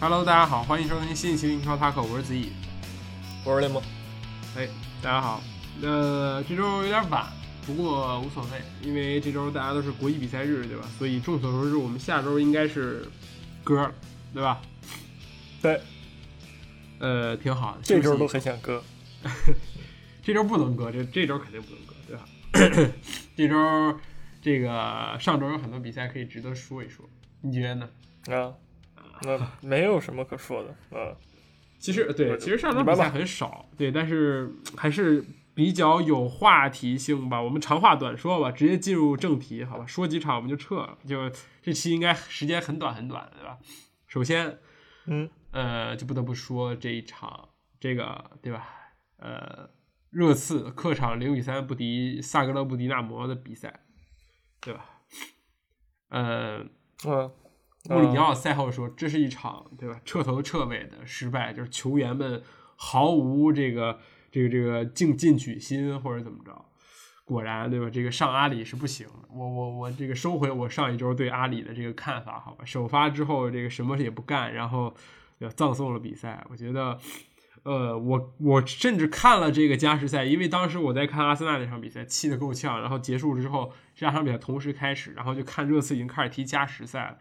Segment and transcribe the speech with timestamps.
[0.00, 2.52] Hello，大家好，欢迎收听新一期的英超 Talk，我是子怡，
[3.44, 3.82] 我是雷蒙。
[4.56, 4.68] 哎，
[5.02, 5.42] 大家好。
[5.82, 7.26] 呃这周有点晚，
[7.66, 10.88] 不过无所谓，因为这周大家都是国际比赛日，对吧？
[10.96, 13.08] 所以众所周知，我们下周应该是
[13.64, 13.92] 歌，
[14.32, 14.62] 对吧？
[15.60, 15.80] 对。
[17.00, 17.80] 呃，挺好的。
[17.82, 18.80] 这周都很想割。
[20.22, 22.92] 这周不能割，这这周肯定不能割，对吧？
[23.36, 23.98] 这周
[24.40, 27.04] 这个上周有很多比赛可以值得说一说，
[27.40, 27.88] 你觉得呢？
[28.28, 28.54] 啊。
[29.22, 31.14] 那没有什么可说的，嗯，
[31.78, 37.40] 其实对，其实上场比赛很少，对，但是还是比较有话题性吧。
[37.42, 39.86] 我们长话短说吧，直接进入正题，好吧？
[39.86, 41.30] 说几场我们就撤了，就
[41.62, 43.58] 这期应该时间很短很短，对吧？
[44.06, 44.58] 首先，
[45.06, 47.48] 嗯，呃，就不得不说这一场，
[47.80, 48.68] 这个对吧？
[49.16, 49.68] 呃，
[50.10, 53.80] 热刺客场零比三不敌萨格勒布迪纳摩的比赛，
[54.60, 54.84] 对吧？
[56.08, 56.64] 呃，
[57.06, 57.30] 嗯。
[57.88, 62.42] 穆里尼奥赛后说：“这是一场对吧，彻头彻尾的失败，就是球员们
[62.76, 63.98] 毫无这个
[64.30, 66.66] 这个这个进进取心或者怎么着。
[67.24, 69.06] 果然对吧，这个上阿里是不行。
[69.30, 72.64] 我我我这个收回我上一周对阿里的这个看法，好吧。
[72.64, 74.94] 首发之后这个什么也不干，然后
[75.38, 76.44] 要葬送了比赛。
[76.50, 76.98] 我觉得，
[77.62, 82.80] 呃，我我甚至看了这个加时赛，因为当时我在看阿森纳那场比赛，气得够呛。
[82.80, 87.18] 然后结束之后，这两场比赛同时开始，然后就看热刺已经开始踢加时赛了。”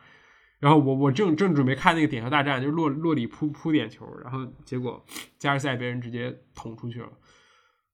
[0.59, 5.05] 然后我我正正准备看那个点球大战，就是洛洛里扑扑点球，然后结果
[5.37, 7.09] 加时赛被人直接捅出去了。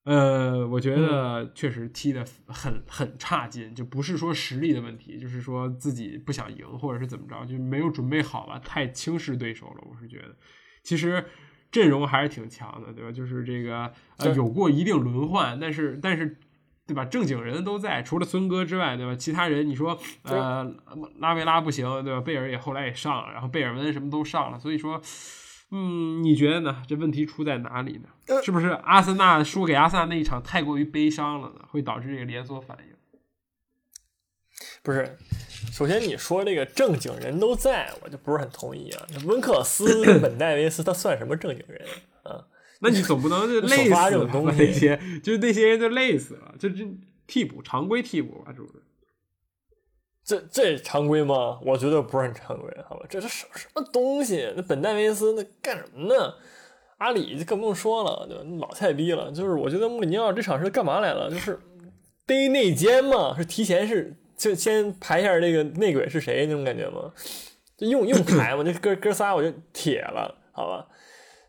[0.05, 9.83] 呃，我觉得确实踢的很很差劲，就不是说实力的问题，就是说自己不想赢或者是怎么着，就没有准备好吧，太轻视对手了。
[9.89, 10.35] 我是觉得，
[10.83, 11.25] 其实
[11.71, 13.11] 阵容还是挺强的，对吧？
[13.11, 16.37] 就是这个呃有过一定轮换，但是但是。
[16.85, 17.05] 对吧？
[17.05, 19.15] 正经人都在，除了孙哥之外，对吧？
[19.15, 20.69] 其他人你说，呃，
[21.19, 22.19] 拉维拉不行，对吧？
[22.19, 25.01] 贝尔也后来也上了，然后贝尔文什么都上了，所以说，
[25.71, 26.83] 嗯，你觉得呢？
[26.87, 28.41] 这问题出在哪里呢？
[28.43, 31.65] 是不是阿森纳输给阿森纳那一场太过于悲伤了呢？
[31.69, 32.93] 会导致这个连锁反应？
[34.83, 35.17] 不是，
[35.71, 39.07] 首先你说这个正经人都在，我就不是很同意啊。
[39.25, 41.91] 温克斯、 本戴维斯，他算什么正经人啊？
[42.83, 46.85] 那你总不能就累死了那些，就是那些人就累死了，就这
[47.25, 48.73] 替补常规替补吧，是不是？
[50.25, 51.59] 这这常规吗？
[51.65, 53.05] 我觉得不是很常规，好吧？
[53.09, 54.53] 这是什什么东西？
[54.55, 56.33] 那本戴维斯那干什么呢？
[56.99, 58.43] 阿里就更不用说了，对吧？
[58.59, 59.31] 老菜逼了。
[59.31, 61.29] 就是我觉得穆里尼奥这场是干嘛来了？
[61.29, 61.59] 就是
[62.25, 63.35] 逮内奸嘛？
[63.37, 67.11] 是提前是就先排一下这个内鬼是谁那种感觉吗？
[67.75, 68.63] 就用用排嘛？
[68.63, 70.87] 这哥哥仨我就铁了，好吧？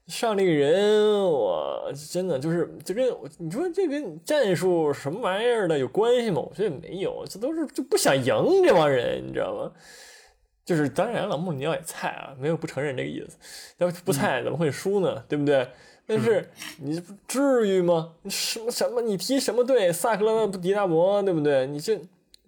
[0.07, 6.41] 上这个人，我真的就是就跟你说这跟战术什么玩意儿的有关系吗？
[6.41, 9.73] 我觉得没有，这都是就不想赢这帮人，你知道吗？
[10.65, 13.37] 就是当然了，穆里尼奥也菜啊，没有不承认这个意思。
[13.79, 15.25] 要不菜怎么会输呢？
[15.29, 15.67] 对不对？
[16.07, 16.51] 但是
[16.81, 18.13] 你至于吗？
[18.23, 19.01] 你什么什么？
[19.01, 19.91] 你踢什么队？
[19.91, 21.67] 萨克勒布迪纳摩，对不对？
[21.67, 21.99] 你这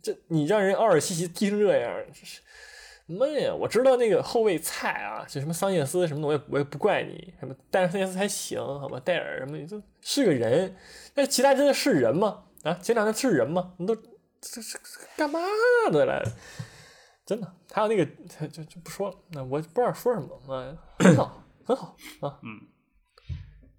[0.02, 2.40] 这你让人奥尔西奇踢成这样，这是。
[3.06, 3.54] 闷呀！
[3.54, 7.32] 我知道那个后卫菜啊，就什么桑切斯什么的，我也我也不怪你。
[7.38, 9.00] 什么，但是桑切斯还行，好吧？
[9.04, 10.76] 戴尔什么，就是个人。
[11.14, 12.44] 那其他真的是人吗？
[12.64, 13.74] 啊，前两天是人吗？
[13.78, 13.94] 你都
[14.40, 14.76] 这是
[15.16, 15.38] 干嘛
[15.92, 16.22] 的来？
[17.24, 18.04] 真的，还有那个
[18.48, 19.16] 就就不说了。
[19.32, 22.38] 那我不知道说什么啊，很好，很好啊。
[22.42, 22.60] 嗯，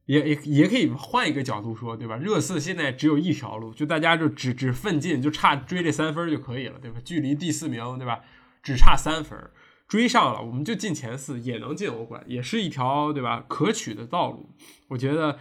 [0.06, 2.16] 也也也可以换一个角度说，对吧？
[2.16, 7.00] 热刺现在只有一条路，就大家就只只奋进，就差追这三分就可以了，对吧？
[7.04, 8.22] 距离第四名，对吧？
[8.68, 9.50] 只差三分，
[9.88, 14.50] 追上了，我们就进前四，也能进欧冠，也是一条对吧可取的道路。
[14.90, 15.40] 我觉得，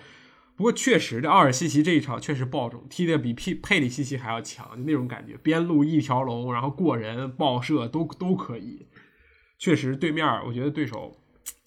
[0.55, 8.87] 不过确实这奥尔西奇这一场确实爆种，踢的比佩佩里西奇还要强，就那种感觉，边路一条龙，然后过人、爆射都都可以。
[9.59, 11.21] 确实，对面我觉得对手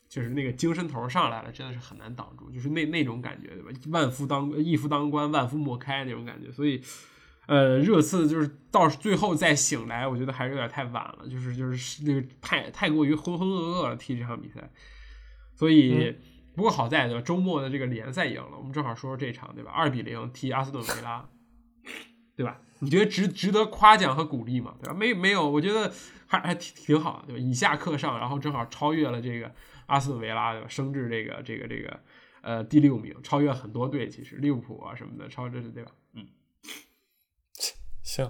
[0.07, 3.69] 就是那个精神头上来了，真的是很难挡住，就是那那种感觉，对吧？
[3.91, 6.81] 万夫当一夫当关，万夫莫开那种感觉，所以。
[7.49, 14.69] 呃，热刺就是到最后再醒来，我觉得还是有点太晚了，就是就是那个太太过于浑浑噩噩了踢这场比赛，
[15.55, 16.15] 所以
[16.55, 17.21] 不过好在对吧？
[17.21, 19.71] 周末的这个联赛赢了，我们正好说说这场对吧？
[19.71, 21.27] 二比零踢阿斯顿维拉，
[22.35, 22.61] 对吧？
[22.81, 24.75] 你觉得值值得夸奖和鼓励吗？
[24.79, 24.93] 对吧？
[24.93, 25.91] 没没有，我觉得
[26.27, 27.39] 还还挺挺好，对吧？
[27.41, 29.51] 以下克上，然后正好超越了这个
[29.87, 30.67] 阿斯顿维拉，对吧？
[30.67, 31.99] 升至这个这个这个
[32.41, 35.89] 呃第六名，超越很多队，其实利物浦啊什么的，超这是对吧？
[36.13, 36.27] 嗯。
[38.09, 38.27] 行，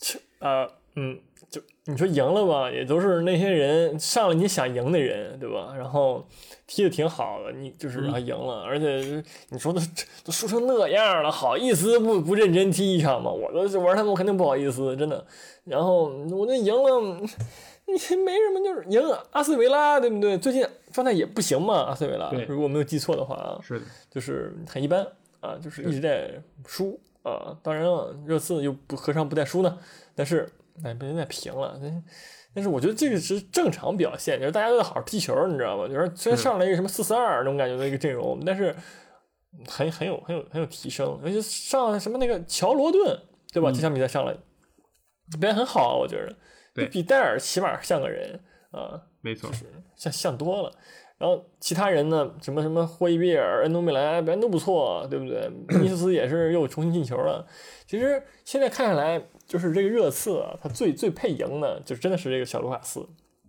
[0.00, 1.16] 就呃嗯，
[1.48, 5.72] 就你说赢了吧，也都是那些人上了你想赢的人，对吧？
[5.76, 6.26] 然后
[6.66, 9.80] 踢的挺好的，你就是然后赢了，而且你说的
[10.24, 13.30] 都输成那样了，好意思不不认真踢一场吗？
[13.30, 15.24] 我都玩他们，我肯定不好意思，真的。
[15.62, 17.00] 然后我那赢了，
[17.86, 19.00] 你没什么，就是赢
[19.30, 20.36] 阿斯维拉，对不对？
[20.36, 25.06] 最近状态也不行嘛，阿斯维拉，如果没有记错的话啊，是的，就是很一般
[25.38, 27.56] 啊，就是一直在输啊。
[27.62, 29.78] 当然了，热刺又不何尝不带输呢？
[30.14, 30.48] 但是
[30.82, 32.04] 哎，被人在平了，但
[32.54, 35.86] 但是我觉得这个是正常表现，就是大家都在好好踢球，你知道吗？
[35.86, 38.74] 就是虽然上来一个什么四四二那种感觉的一个阵容，但是
[39.66, 43.20] 很很有很有很有提升，尤其上什么那个乔罗顿，
[43.52, 43.70] 对吧？
[43.70, 44.32] 这场比赛上来
[45.40, 46.34] 表现很好，我觉得。
[46.92, 48.40] 比戴尔起码像个人
[48.70, 49.64] 啊，没错，是
[49.96, 50.72] 像像多了。
[51.18, 55.50] 然后其他人呢，什么什么霍伊比尔、恩东贝莱表现都不错，对不对？
[55.82, 57.44] 尼斯斯也是又重新进球了。
[57.86, 63.04] 其实现在看下来，就是这个热刺啊，他最最配赢的，就真的是这个小卢卡斯。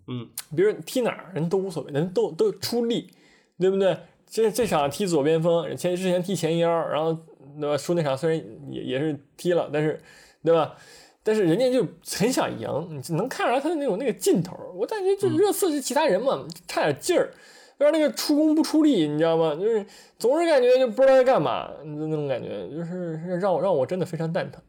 [0.08, 3.12] 嗯，比如踢哪儿人都无所谓，人都都出力，
[3.60, 3.96] 对不对？
[4.28, 7.16] 这这场踢左边锋，前之前踢前腰，然后
[7.60, 7.78] 对吧？
[7.78, 10.02] 输那场虽然也也是踢了，但是
[10.44, 10.76] 对吧？
[11.22, 11.86] 但是人家就
[12.18, 14.58] 很想赢，你能看出来他的那种那个劲头。
[14.76, 17.32] 我感觉就热刺是其他人嘛，差点劲儿，
[17.80, 19.56] 要那个出工不出力，你知道吗？
[19.56, 19.86] 就是
[20.18, 24.62] 总是感觉就不知道在干嘛，那种感觉就是让我让我真的非常蛋疼。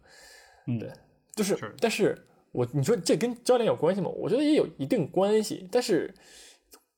[0.66, 0.90] 嗯，对，
[1.34, 2.16] 就是，但是
[2.52, 4.08] 我你说这跟教练有关系吗？
[4.08, 6.14] 我觉得也有一定关系，但是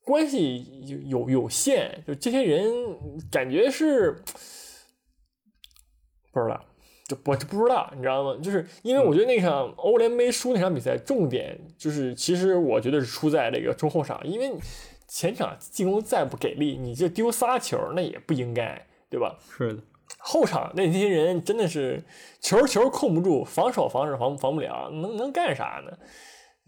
[0.05, 2.71] 关系有有有限，就这些人
[3.31, 4.13] 感觉是
[6.33, 6.65] 不知道。
[7.09, 8.39] 就我就不知道，你知道吗？
[8.41, 14.53] 就是因为我觉得那场欧联杯输那场比赛，重点就是其实我觉得是出在这个中后场，因为
[15.15, 19.37] 前场进攻再不给力，你就丢仨球那也不应该，对吧？
[19.55, 19.83] 是的。
[20.19, 22.03] 后场那些人真的是
[22.41, 25.93] 球球控不住，防守防守防防不了，能能干啥呢？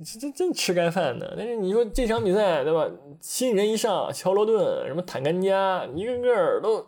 [0.05, 1.35] 这这真吃干饭呢。
[1.39, 2.87] 但是你说这场比赛，对吧？
[3.23, 6.87] 新人一上，乔罗顿什么坦甘加，一个个都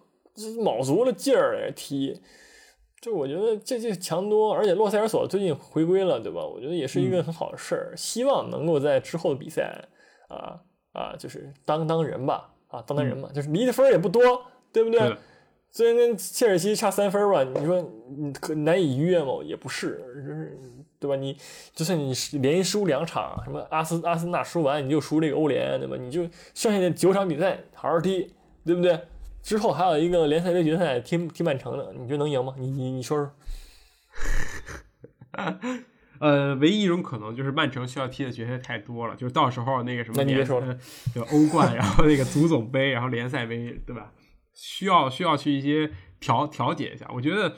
[0.63, 2.21] 卯足了劲儿踢。
[3.01, 6.45] 就我觉得这这强多，而且洛塞尔索最近回归了，对吧？
[6.45, 7.95] 我觉得也是一个很好的事儿。
[7.97, 9.89] 希望能够在之后的比赛
[10.29, 10.61] 啊
[10.97, 15.15] 啊，就是当当人吧，啊当当人嘛，就是离的分也不多，对不对？
[15.71, 19.43] 虽然跟切尔西差三分吧，你说你可难以逾越吗？
[19.45, 20.59] 也不是，就是
[20.99, 21.15] 对吧？
[21.17, 21.37] 你
[21.75, 25.97] 就算你连输两场，什么阿斯阿森纳输完你就输这个欧联，对吧？
[25.99, 26.23] 你就
[26.55, 28.33] 剩下的九场比赛好好踢，
[28.65, 28.99] 对不对？
[29.43, 32.55] 之后还有一个联赛杯决赛踢踢曼城的，你觉得能赢吗？
[32.57, 33.31] 你你你说说。
[36.21, 40.25] 呃，唯一一种可能就是曼城需要踢的决赛太多了，就是到时候那个什么
[41.15, 44.13] 就欧冠，然后那个足总杯，然后联赛杯，对吧？
[44.55, 47.07] 需要需要去一些调调节一下。
[47.13, 47.57] 我觉得，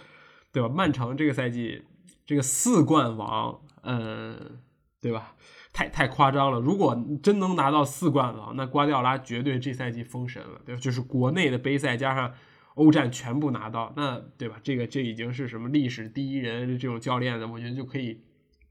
[0.53, 0.69] 对吧？
[0.69, 1.85] 曼城这个赛季
[2.27, 4.59] 这个四冠王，嗯，
[5.01, 5.35] 对吧？
[5.73, 6.59] 太太夸张了！
[6.59, 10.81] 如果真能拿到四冠王，那瓜迪奥拉绝对这赛季封神了，对吧？
[10.81, 12.33] 就是国内的杯赛加上
[12.75, 14.57] 欧战全部拿到，那对吧？
[14.61, 18.21] 这个这已经是什么历史第一人这种教练的，我觉得就可以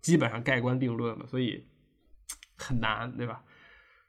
[0.08, 1.26] 基本上盖棺定论了。
[1.28, 1.66] 所以
[2.58, 3.44] 很难，对吧？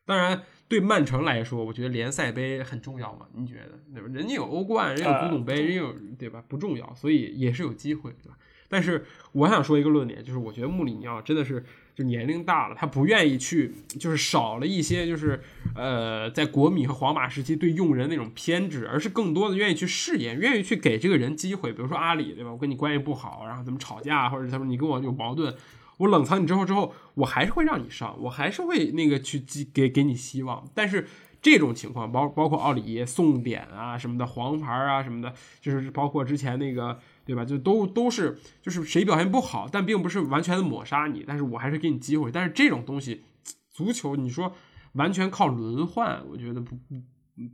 [0.07, 3.27] 当然，对曼城来说，我觉得联赛杯很重要嘛？
[3.35, 4.09] 你觉得对吧？
[4.13, 6.43] 人家有欧冠，人家有古董杯，人有对吧？
[6.49, 8.39] 不重要，所以也是有机会，对吧？
[8.71, 11.65] 但是我想说一个论点，就是我觉得穆里尼奥真的是。
[11.99, 15.43] 就年龄大了，他不愿意去，就是少了一些，就是
[15.75, 21.73] 呃，在国米和皇马时期对用人那种偏执，而是更多的愿意去试验，愿意去给这个人机会。
[21.73, 22.53] 比如说阿里，对吧？
[22.53, 25.53] 我跟你关系不好，然后咱们吵架，或者他说你跟我有矛盾，
[25.99, 29.39] 我冷藏你之后之后，我还是会让你上，我还是会那个去
[29.73, 30.67] 给给你希望。
[30.75, 31.07] 但是
[31.43, 36.99] 这种情况，包包括奥里耶送点啊什么的，黄牌啊什么的，就是包括之前那个。
[37.29, 37.45] 对吧？
[37.45, 42.33] 就都都是，就是谁表现不好，但并不是完全的抹杀你，但是我还是给你机会。
[42.33, 43.23] 但是这种东西，
[43.71, 44.55] 足球你说
[44.93, 47.03] 完全靠轮换，我觉得不不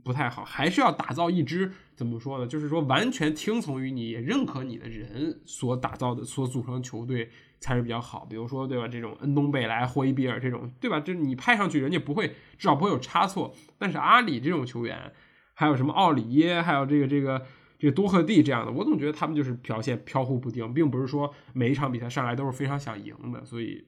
[0.01, 2.47] 不太好，还是要打造一支怎么说呢？
[2.47, 7.29] 就是说完全听从于你、也认可你的人所打造的、所组成球队
[7.65, 8.25] 才是比较好。
[8.29, 8.87] 比如说，对吧？
[8.87, 10.99] 这种恩东贝莱、霍伊比尔这种，对吧？
[10.99, 13.55] 就是你派上去，人家不会，至少不会有差错。
[13.79, 15.11] 但是阿里这种球员，
[15.55, 17.45] 还有什么奥里耶，还有这个这个。
[17.77, 23.85] 这个多赫蒂这样的，我总觉得他们就是表现飘忽不定，并不是说每一场比赛上来都是非常想赢的，所以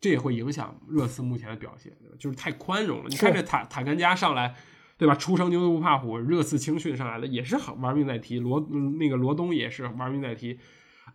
[0.00, 3.10] 这也会影响热刺目前的表现，对吧就是太宽容了。
[3.10, 4.54] 你看这塔塔甘加上来，
[4.96, 5.14] 对吧？
[5.14, 8.38] 初生牛犊不怕虎，热刺青训上来的也是玩命在踢。
[8.38, 8.58] 罗
[8.98, 10.58] 那个罗东也是玩命在踢。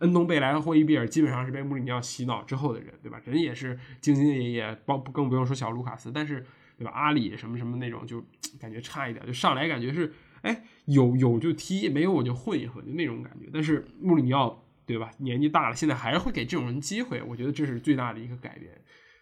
[0.00, 3.20] 恩东贝莱和霍伊比尔基本上是被穆里尼奥洗脑之后的人，对吧？
[3.24, 6.44] 人也是兢兢业业，包更不用说小卢卡斯，但是
[6.76, 6.90] 对吧？
[6.92, 8.24] 阿里什么什么那种就
[8.60, 10.12] 感觉差一点，就上来感觉是。
[10.42, 13.48] 哎，有有就踢，没有我就混一混，就那种感觉。
[13.52, 15.08] 但是穆里尼奥，对吧？
[15.18, 18.72] 年纪大了，现在还是会给这种人机会，我觉得这是最大的一个改变。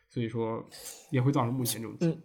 [0.09, 0.67] 所以说，
[1.11, 1.95] 也会造成目前这种。
[2.01, 2.19] 嗯，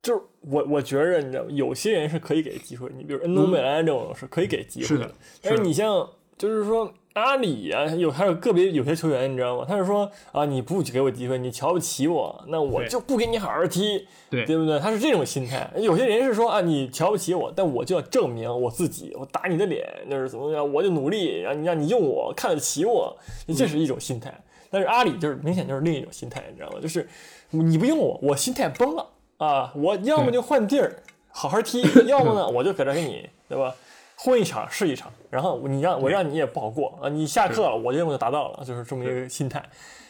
[0.00, 5.14] 就是我我觉着，你知道，有些人是可以给机会，你比如恩东贝莱这种是可以给机会的。
[5.42, 9.64] 但是你像，就是说阿里啊，有还有个别有些球员，你知道吗？
[9.68, 14.78] 他是说啊，你不给我机会，你瞧不起我，那我就不给你好好踢，对对不对？
[14.78, 15.70] 他是这种心态。
[15.76, 23.16] 有些人是说啊，你瞧不起我，但我就要证明我自己，我打你的脸，就是怎么样，我就努力让你让你用我，看得起我，
[23.56, 24.32] 这是一种心态。
[24.70, 26.78] 但是阿里就是明显就是另一种心态，你知道吗？
[26.80, 27.08] 就是
[27.50, 29.06] 你不用我，我心态崩了
[29.38, 29.72] 啊！
[29.74, 33.74] 我要么就换地儿好好踢， 要么呢我就搁这给你，对吧？
[34.18, 37.08] 混一场是一场，然后你让我让你也不好过啊！
[37.08, 39.64] 你下课了，我任务就达到了，就是这么一个心态，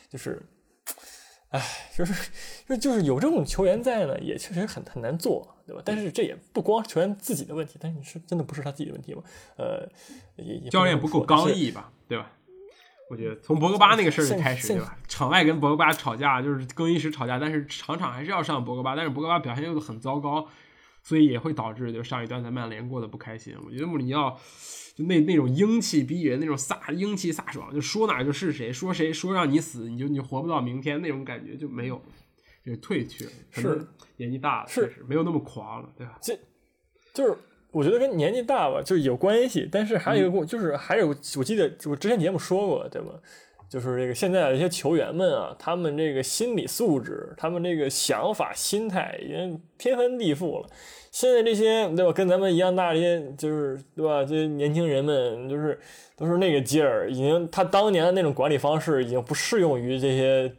[0.09, 0.43] 就是，
[1.51, 1.63] 哎，
[1.95, 2.31] 就是
[2.67, 5.83] 就就是有这种球员在呢，也确实很很难做，对吧？
[5.85, 9.23] 但是这也不光球员自己的问题，但是你是真的不是他自己的问题吗？
[9.57, 9.87] 呃，
[10.37, 12.33] 也教练不够刚毅吧，对吧？
[13.11, 14.97] 我觉得从博格巴那个事儿就开始，对吧？
[15.07, 20.47] 场外跟博格巴吵架，就是更衣室吵架，但是场场还是要上博格巴，但是博格巴表现又很糟糕。
[21.03, 23.55] 所以也会导致，就上一段在曼联过得不开心。
[23.65, 24.39] 我觉得穆里尼奥
[24.95, 32.03] 就那那种英气逼人，那种飒英气飒爽，就说哪就是谁，说谁说让你死，你就你活不到明天那种感觉就没有，
[32.65, 33.31] 就退去了。
[33.51, 33.87] 是
[34.17, 36.19] 年纪大了，是没有那么狂了，对吧？
[36.21, 36.39] 这
[37.15, 37.37] 就是
[37.71, 39.69] 我觉得跟年纪大吧，就是有关系。
[39.71, 43.09] 但是还有一个，就是还有我记得我之前节目说过，对吧？
[43.69, 50.69] 就是这个现在的一些球员们啊，他们这个心理素质，他们这个想法、心态已经天翻地覆了。
[51.11, 54.23] 现在这些对吧，跟咱们一样大这些，就是对吧？
[54.25, 55.79] 这些年轻人们，就是
[56.17, 60.53] 都是那个劲儿，已经他当年的那种管理方式已经不适用于这些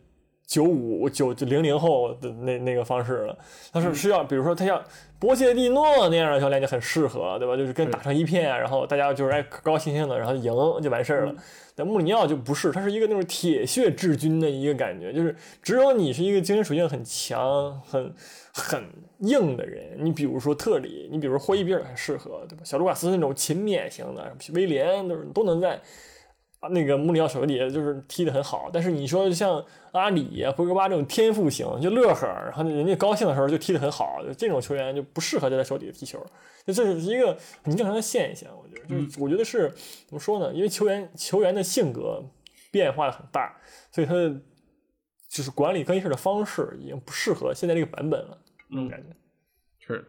[0.46, 3.38] 九五九九零零后的那那个方式了。
[3.72, 4.84] 他是需要，比如说他像
[5.20, 7.56] 波切蒂诺那样的教练就很适合，对吧？
[7.56, 10.52] 就是跟打成一片，然后大家就是哎高高兴兴的，然后赢
[10.82, 11.36] 就完事儿了。
[11.80, 15.34] 但穆里尼奥就不是，他是一个那种铁血治军的一个感觉，就是
[15.64, 18.14] 只有你是一个精神属性很强、很
[18.54, 18.84] 很
[19.20, 22.62] 硬的人，你比如说特里，你比如说霍伊比尔很适合，对吧？
[22.66, 25.80] 小卢卡斯那种勤勉型的，威廉都是都能在。
[26.62, 36.20] 啊，那个穆里奥手里就是踢得很好，但是你说像阿里、博格巴这种天赋型，就乐呵，然后人家高兴的时候就踢得很好，就这种球员就不适合在他手底下踢球，
[36.68, 37.28] 就这是一个
[37.64, 38.50] 很正常的现象。
[38.90, 39.70] 就是我觉得是
[40.08, 40.54] 怎么说呢？
[40.54, 42.24] 因为球员球员的性格
[42.72, 43.56] 变化很大，
[43.92, 44.30] 所以他的
[45.30, 48.38] 就是管理更衣室的方式已经不适合现在这个版本了，
[48.70, 49.16] 那种感觉
[49.80, 50.06] 是。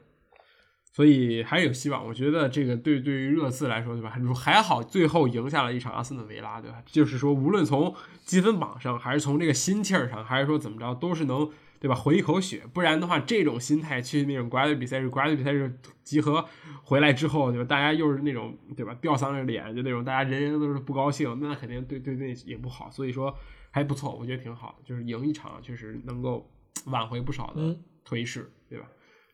[0.92, 4.10] 所以还是有希望，我觉得这个对对于热刺来说，对吧？
[4.34, 6.82] 还好最后赢下了一场阿森纳维拉，对吧？
[6.84, 7.94] 就是说，无论从
[8.24, 11.48] 积分榜上，还是从这个心气儿上，还是说怎么着，都是能，
[11.80, 11.94] 对吧？
[11.94, 12.62] 回一口血。
[12.72, 16.46] 不然的话，这种心态去那种国家队比赛日，国家队比赛日集合
[16.84, 17.64] 回来之后，对吧？
[17.66, 18.94] 大家又是那种，对吧？
[19.00, 22.90] 吊丧着脸，就那种大家人人都是不高兴，那肯定对对对也不好。
[22.90, 23.34] 所以说
[23.70, 26.48] 还不错，我觉得挺好的，就是赢一场确实能够
[26.86, 28.86] 挽回不少的颓势，对吧？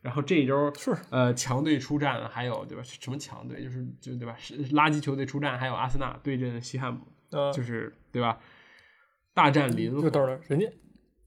[0.03, 2.83] 然后这一周是呃强队出战，还有对吧？
[2.85, 3.61] 什么强队？
[3.61, 4.37] 就是就对吧？
[4.39, 7.01] 是垃圾球队出战，还有阿森纳对阵西汉姆，
[7.53, 8.39] 就是对吧？
[9.35, 9.93] 大战林。
[10.49, 10.67] 人家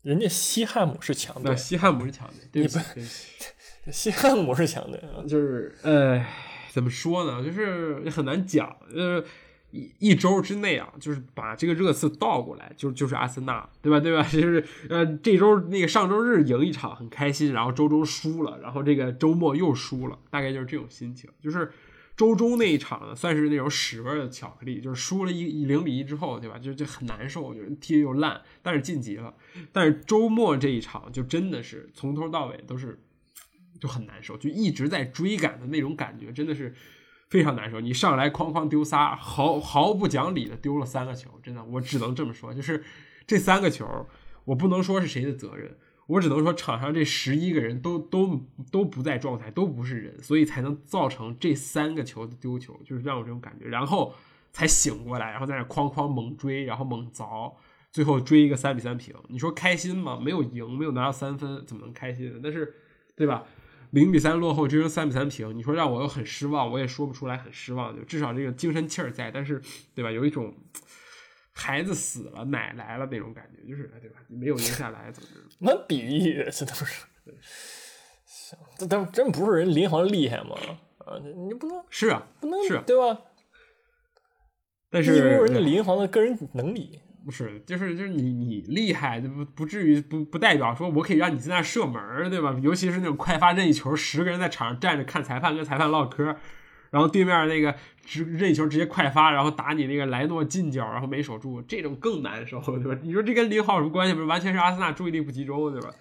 [0.02, 3.04] 人家西汉姆是强队，西汉姆是强队，对不对，
[3.92, 5.24] 西汉姆是强队啊。
[5.28, 6.26] 就是呃，
[6.72, 7.44] 怎么说呢？
[7.44, 9.24] 就是也很难讲，呃。
[9.72, 14.00] 一一周之内啊，就是把这个热刺倒过来，就就是阿森纳，对吧？
[14.00, 14.24] 对吧？
[14.34, 21.30] 就是呃，这周那个上周日赢一场很开心，然后周中输了，然后这个周末又输了，大概就是这种心情。
[21.40, 21.72] 就是
[22.20, 26.60] 周中那一场呢，算是那种屎味的巧克力，就是输了一零比一之后，对吧？
[26.60, 29.34] 就就很难受，就踢的又烂，但是晋级了。
[29.72, 33.00] 但是周末这一场就真的是从头到尾都是
[33.80, 36.76] 就很难受，就一直在追赶的那种感觉，真的是。
[37.30, 42.84] 非常难受，你上来哐哐丢仨，毫毫不讲理的丢了三个球，真的，我只能这么说，就是
[43.28, 44.08] 这三个球，
[44.46, 45.78] 我不能说是谁的责任，
[46.10, 54.16] 我只能说场上这十一个人都都都不在状态，都不是人，所以才能造成这三个球的丢球，就是让我这种感觉，然后
[54.52, 57.54] 才醒过来，然后在那哐哐猛追，然后猛凿，
[57.92, 60.20] 最后追一个三比三平，你说开心吗？
[60.20, 62.40] 没有赢，没有拿到三分，怎么能开心？
[62.42, 62.74] 但是，
[63.16, 63.44] 对吧？
[63.92, 65.56] 零比三落后，追成三比三平。
[65.56, 67.96] 你说让我又很失望，我也说不出来很失望。
[67.96, 69.62] 就至少这个精神气儿在，但是，
[69.94, 70.12] 对吧？
[70.12, 70.56] 有一种
[71.60, 74.20] 孩子死了，奶来了那种感觉，就是对吧？
[74.30, 75.36] 没有赢下来，怎么着？
[75.60, 77.06] 那比喻这都是，
[78.78, 80.56] 这都真不是人林航厉害吗？
[81.00, 83.22] 啊，你不能是啊，不能是，对吧？
[84.90, 87.02] 但是你没有人家林航的个人能力。
[87.26, 92.58] 不是，就是就是你你厉害，不不至于不不代表说我可以让你在那射门，对吧？
[92.64, 96.24] 尤其是那种快发任意球，十个人在场上站着看裁判，跟裁判唠嗑，
[96.90, 97.76] 然后对面那个
[98.10, 103.00] 直任意球直接快发，然后打你那个莱诺近角，然后没守住，这种更难受，对吧？
[103.04, 104.16] 你说这跟林浩有什么关系？
[104.16, 105.94] 不是完全是阿森纳注意力不集中，对吧？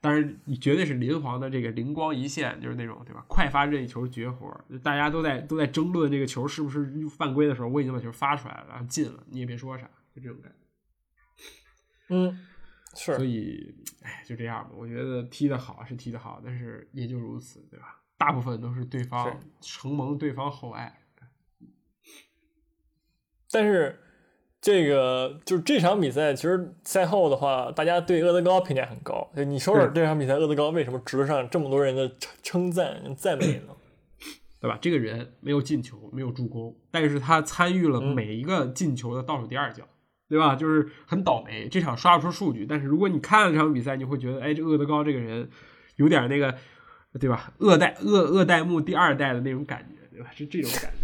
[0.00, 3.24] 但是，你绝对是林皇的这个灵光一现，就是那种对吧？
[3.26, 10.58] 快发任意球绝活，就大家都在都在争论这个球是不是犯规的时候，我已经把球发出来了，然后进了，你也别说啥，就这种感觉。
[12.10, 12.38] 嗯，
[12.94, 13.16] 是。
[13.16, 14.70] 所以，哎，就这样吧。
[14.76, 18.00] 我觉得踢得好是踢得好，但是也就如此，对吧？
[18.18, 21.00] 大部分都是对方承蒙对方厚爱。
[23.54, 24.00] 但是。
[24.66, 29.30] 这个就是这场比赛，其实赛后的话，大家对厄德高评价很高。
[29.34, 33.74] 你说说这场比赛，厄德高为什么值得上这么多人的称称赞、赞美呢？
[34.62, 34.78] 对吧？
[34.80, 39.86] 这个人没有进球，没有助攻，但是他参与了每一个进球的倒数第二脚，
[40.30, 40.56] 对吧？
[40.56, 42.64] 就是很倒霉，这场刷不出数据。
[42.64, 45.46] 但是如果你看了这场比赛，你会觉得，哎，这厄德高这个人
[45.96, 46.54] 有点那个，
[47.20, 47.52] 对吧？
[47.58, 50.30] 厄代厄厄代木第二代的那种感觉，对吧？
[50.34, 50.90] 是这种感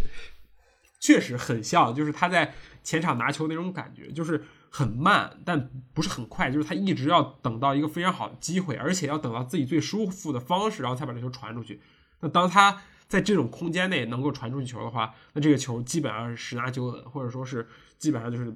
[1.01, 2.53] 确实很像，就是他在。
[2.83, 11.79] 前场拿球那种感觉就是很慢，但不是很快，就是他一直要等到一个非常好的机会，而且要等到自己最舒服的方式，然后才把这球传出去。
[12.21, 17.67] 那当他在这种空间内能够传出去球的话，那这个球基本上是十拿九稳，或者说是
[17.99, 18.51] 基本上就是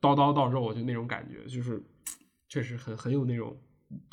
[0.00, 1.80] 刀刀到肉，就那种感觉，就是
[2.50, 3.56] 确实很很有那种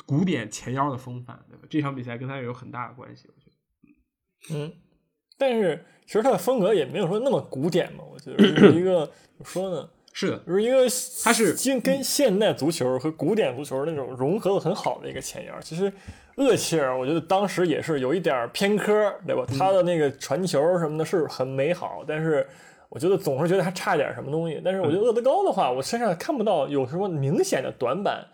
[0.04, 1.64] 古典前腰的风范，对吧？
[1.68, 4.54] 这场比赛跟他也有很大的关系，我觉得。
[4.54, 4.72] 嗯，
[5.38, 9.08] 但是其实他的风格也没有说那么古典嘛，我觉得是一个。
[9.36, 9.86] 怎么说呢？
[10.14, 10.78] 是的，就是一个
[11.22, 15.52] 他是跟现代足球和古典足球那种融合的很好的一个前沿。
[15.60, 15.92] 其实
[16.36, 19.44] 厄齐尔，我觉得当时也是有一点偏科，对吧？
[19.58, 22.46] 他的那个传球什么的是很美好，但是
[22.88, 24.58] 我觉得总是觉得他差点什么东西。
[24.64, 28.26] 但是我觉得厄德高的话，我身上看不到有什么明显的短板。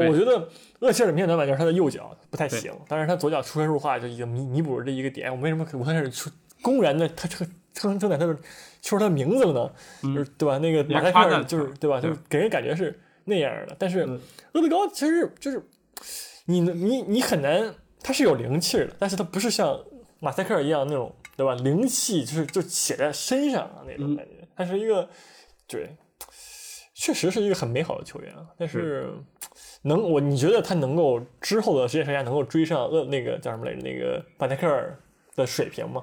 [0.00, 0.48] 我觉得
[0.80, 5.30] 厄齐尔的明显短板就是他的右脚不太行，但是他左脚出神入化就已经弥弥补了这一个点。
[5.34, 6.30] 我为什么我开始出
[6.62, 8.36] 公然的他称称称赞他的？
[8.82, 9.52] 说他名字了
[10.02, 10.58] 呢，就是对吧？
[10.58, 11.98] 那个马赛克尔就是对吧？
[11.98, 13.74] 就是给人感觉是那样的。
[13.78, 14.00] 但是
[14.52, 15.66] 厄德高其实就是
[16.44, 19.82] 你你你很难，他是有灵气的，但是他不是像
[20.20, 21.54] 马赛克尔一样那种对吧？
[21.54, 24.46] 灵气就是就写在身上啊那种感觉。
[24.54, 25.08] 他是一个
[25.66, 25.96] 对，
[26.92, 28.46] 确实是一个很美好的球员啊。
[28.58, 29.14] 但是
[29.84, 33.80] 能我你觉得他能够之后的职业生涯能够追上呃那个叫什么来着？
[33.82, 34.98] 那个巴泰克尔
[35.34, 36.02] 的水平吗？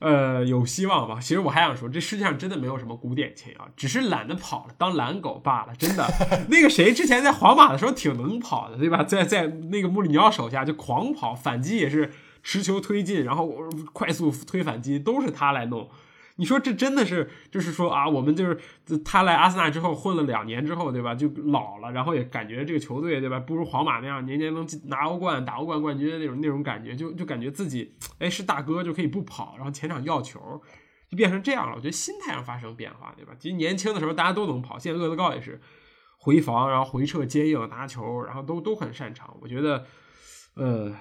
[0.00, 1.18] 呃，有希望吧？
[1.20, 5.72] 其实我还想说，这世界上真的没有什么古典前腰，只是懒得跑了，当懒狗罢了。
[5.76, 6.06] 真的，
[6.48, 9.02] 那个谁之前在皇马的时候挺能跑的，对吧？
[9.02, 12.12] 在在那个穆里尼奥手下就狂跑，反击也是
[12.44, 13.52] 持球推进，然后
[13.92, 15.88] 快速推反击，都是他来弄。
[16.38, 18.56] 你说这真的是，就是说啊，我们就是
[19.04, 21.12] 他来阿森纳之后混了两年之后，对吧？
[21.12, 23.40] 就老了，然后也感觉这个球队，对吧？
[23.40, 30.62] 不如皇马那样年年能拿欧冠、打欧冠冠军那种那种感觉，就就感觉自己哎是大哥就可以不跑，然后前场要球，
[31.10, 31.74] 就变成这样了。
[31.74, 33.32] 我觉得心态上发生变化，对吧？
[33.36, 35.60] 其实年轻的时候大家都能跑，现在厄德高也是
[36.18, 39.36] 回防，然后回撤接应拿球，然后都都很擅长。
[39.40, 39.84] 我觉得，
[40.54, 40.94] 呃。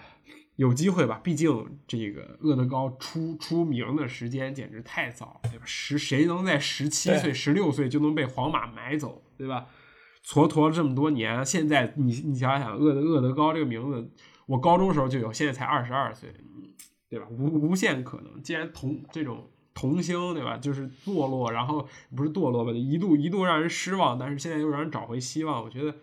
[0.58, 5.64] 有机会吧，毕竟这个厄德高出出名的时间简直太早，对吧？
[5.66, 9.68] 十谁能在十七岁、十六岁就能被皇马买走，对吧？
[10.26, 14.12] 蹉跎了这么多年，现在你你想想，厄德厄德高这个名字，
[14.48, 16.34] 我高中时候就有，现在才二十二岁，
[17.08, 17.28] 对吧？
[17.30, 18.42] 无无限可能。
[18.42, 20.58] 既然童这种童星，对吧？
[20.58, 22.72] 就是堕落，然后不是堕落吧？
[22.72, 25.96] 一度一度让人失望，但是现在又让人找回希望，我觉得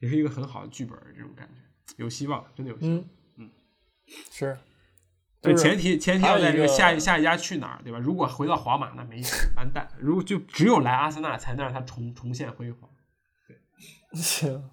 [0.00, 1.54] 也是一个很好的剧本，这种感觉
[2.02, 3.04] 有希望，真的有希望。
[4.30, 4.58] 是，
[5.40, 7.98] 对，前提前提要在这个下一下一家去哪儿，对吧？
[7.98, 9.20] 如果回到皇马，那没
[9.56, 9.88] 完蛋。
[9.98, 12.90] 如果就只有来阿森纳才能让他重重现辉煌。
[13.48, 13.56] 对，
[14.20, 14.70] 行，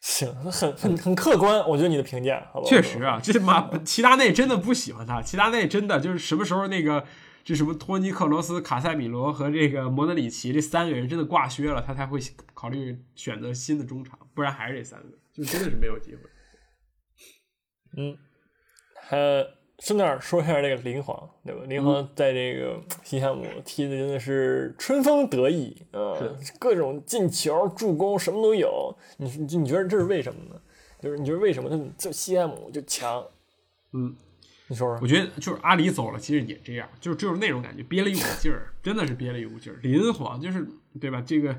[0.00, 2.66] 行，很很很客观，我觉得你的评价，好吧？
[2.68, 7.06] 确实啊，这马齐达内真的不喜欢他，齐达内真的就是什么时候那个
[7.44, 12.20] 这什么托尼克罗斯、卡塞米罗和这个莫德里奇这三个人真的挂靴了，他才会
[12.54, 16.20] 考虑选择新的中场，不然还是这三个，就真的是没有机会。
[17.96, 18.16] 嗯，
[18.94, 19.46] 还
[19.78, 21.62] 顺便说一下这个林皇，对吧？
[21.66, 26.14] 林皇在这个西汉姆踢的真的是春风得意啊，
[26.58, 28.96] 各种进球、助攻什么都有。
[29.16, 30.60] 你你你觉得这是为什么呢？
[31.00, 33.24] 就是你觉得为什么他就西汉姆就强？
[33.92, 34.14] 嗯，
[34.68, 34.98] 你说说。
[35.02, 39.78] 我觉得就是阿里走了，其实也这样，就是就是那种感觉，憋了一股劲儿，真的是憋了一股劲儿。
[39.82, 40.66] 林皇就是
[41.00, 41.22] 对吧？
[41.26, 41.56] 这个。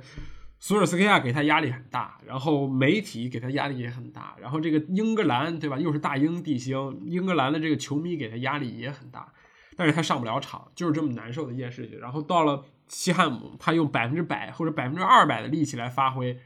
[0.65, 9.33] 索尔斯克亚给他压力很大，然后媒体给他压力也很大，然后这个英格兰对吧，又是大英帝星，英格兰的这个球迷给他压力也很大，
[9.75, 11.99] 但是他上不了场，就是这么难受的一件事情。
[11.99, 16.39] 然后到了西汉姆，他用百分之百或者百分之二百的力气来发挥，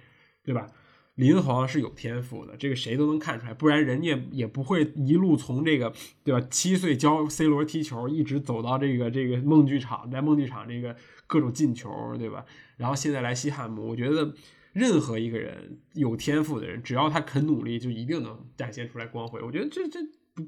[0.43, 0.65] 对吧？
[1.13, 10.95] 林皇是有天赋的，这个谁都能看出来，不然人家也不会一路从这个对吧，七岁教 C 罗踢球，一直走到这个这个梦剧场，在梦剧场这个
[11.28, 12.46] 各种进球，对吧？
[12.78, 14.34] 然后现在来西汉姆，我觉得
[14.72, 19.42] 任何一个人有天赋的人，只要他肯努力，就一定能展现出来光辉。
[19.42, 20.00] 我觉得这这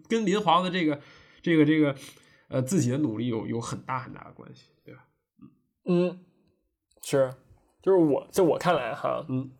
[0.08, 1.00] 跟林皇的这个
[1.42, 1.96] 这个这个
[2.48, 5.06] 呃自己的努力有有很大很大的关系，对吧？
[5.86, 6.20] 嗯，
[7.02, 7.34] 是，
[7.82, 9.52] 就是我在我看来哈，嗯，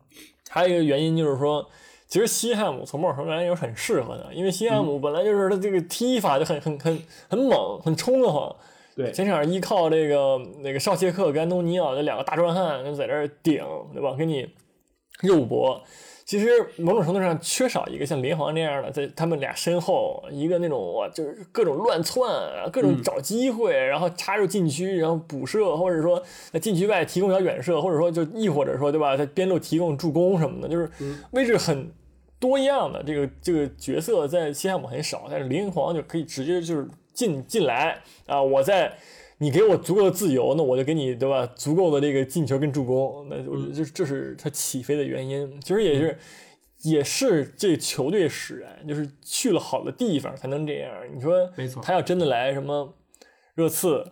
[0.48, 1.68] 还有一个原因就是说，
[2.06, 8.56] 其实西汉姆从某种程度来讲是很适合的，因为西汉姆本来就是他这个踢法就很很很很猛，很冲的慌。
[9.00, 14.14] 对，前场依靠这个那个绍切克跟安东尼奥这两个大壮汉就在这儿顶，对吧？
[14.18, 14.46] 给你
[15.22, 15.82] 肉搏。
[16.26, 22.30] 其实某种程度上缺少一个像林皇那样的，在他们俩身后一个那种哇，就是各种乱窜，
[22.70, 30.88] 各种找机会，然后插入禁区，然后补射，或者说在禁区外提供一条远射，或者说就亦或者说对吧，在边路提供助攻什么的，就是
[31.32, 31.90] 位置很
[32.38, 36.86] 多样的这个这个角色在西汉姆很少，但是林皇就可以直接就是
[37.20, 38.92] 进进来啊，我在。
[39.42, 41.46] 你给我足够的自由，那我就给你，对吧？
[41.56, 45.58] 足够的这个进球跟助攻，那就就这是他起飞的原因。
[45.62, 46.18] 其实也是，
[46.82, 50.92] 也是这球队使然，就是去了好的地方才能这样。
[51.14, 52.94] 你说，没错，他要真的来什么
[53.54, 54.04] 热刺，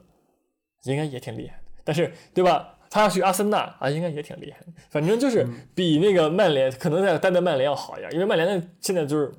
[0.84, 1.64] 应该也挺厉害的。
[1.84, 2.78] 但是，对吧？
[2.88, 4.60] 他要去阿森纳啊，应该也挺厉害。
[4.88, 9.30] 反正就是比那个曼联，可能在待在曼联要好一点，因为曼联的现在就是。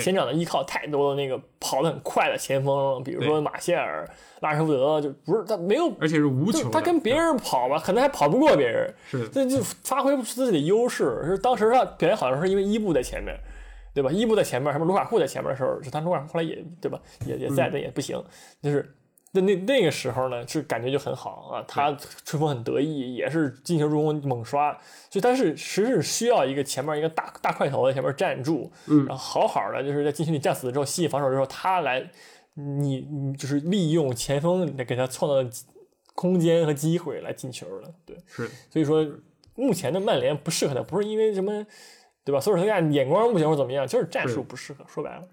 [0.00, 4.08] 前场的依靠太多的那个跑得很快的前锋，比如说马歇尔、
[4.40, 11.22] 拉什福德，就不是他没有，而且是无球，他跟别人跑吧，可能还跑不过别人，是，这就发挥不出自己的优势。
[11.24, 13.34] 是当时他表现好像是因为伊布在前面，
[13.92, 14.10] 对吧？
[14.10, 18.22] 伊布在前面，什么卢卡库在前面的时候，就他卢卡库后来也对吧，也也在，但也不行，
[18.62, 18.94] 就是。
[19.34, 21.92] 那那那个时候呢，是感觉就很好啊，他
[22.24, 24.72] 吹风很得意，也是进球助攻猛刷，
[25.10, 32.08] 所以但是实是需要一个前面一个大大块头在前面站住，嗯，然后好好的就是在禁区里战死之后吸引防守之后，他来
[32.54, 35.58] 你你就是利用前锋来给他创造
[36.14, 39.04] 空间和机会来进球了，对，是，所以说
[39.56, 41.66] 目前的曼联不适合他，不是因为什么，
[42.24, 42.40] 对吧？
[42.40, 45.24] 索尔斯克亚眼光不行或者怎么样，就是战术不适合，说白了。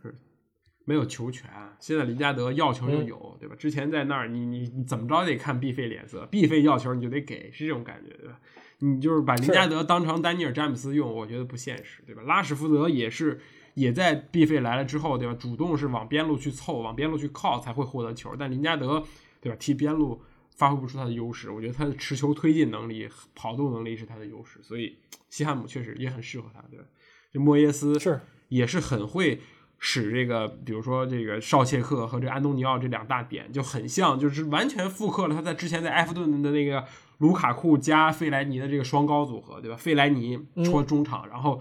[0.83, 3.55] 没有球权，现在林加德要球就有，对吧？
[3.55, 8.39] 之前在那儿，你你你怎么着得看毕费脸色，毕费要球你就得给，是这种感觉，对吧？
[8.79, 12.23] 你就是把林加德当成丹尼尔詹姆斯用，我觉得不现实，对吧？
[12.23, 13.39] 拉什福德也是
[13.75, 15.35] 也在毕费来了之后，对吧？
[15.35, 19.03] 主动是往边路去凑，往边路去靠才会获得球，但林加德，
[19.39, 19.55] 对吧？
[19.59, 20.19] 踢边路
[20.57, 24.97] 发挥不出他的优势，我觉得他的持球推进能力、跑动能力是他的优势，所以
[25.29, 26.85] 西汉姆确实也很适合他，对吧？
[27.31, 29.39] 这莫耶斯是也是很会。
[29.83, 36.85] 使这个，比如说这个绍切克和这安东尼奥这两大点就很像，就是完全复刻了他在之前在埃弗顿的那个
[37.17, 39.75] 卢卡库加费莱尼的这个双高组合，对吧？
[39.75, 41.59] 费莱尼戳中场，然后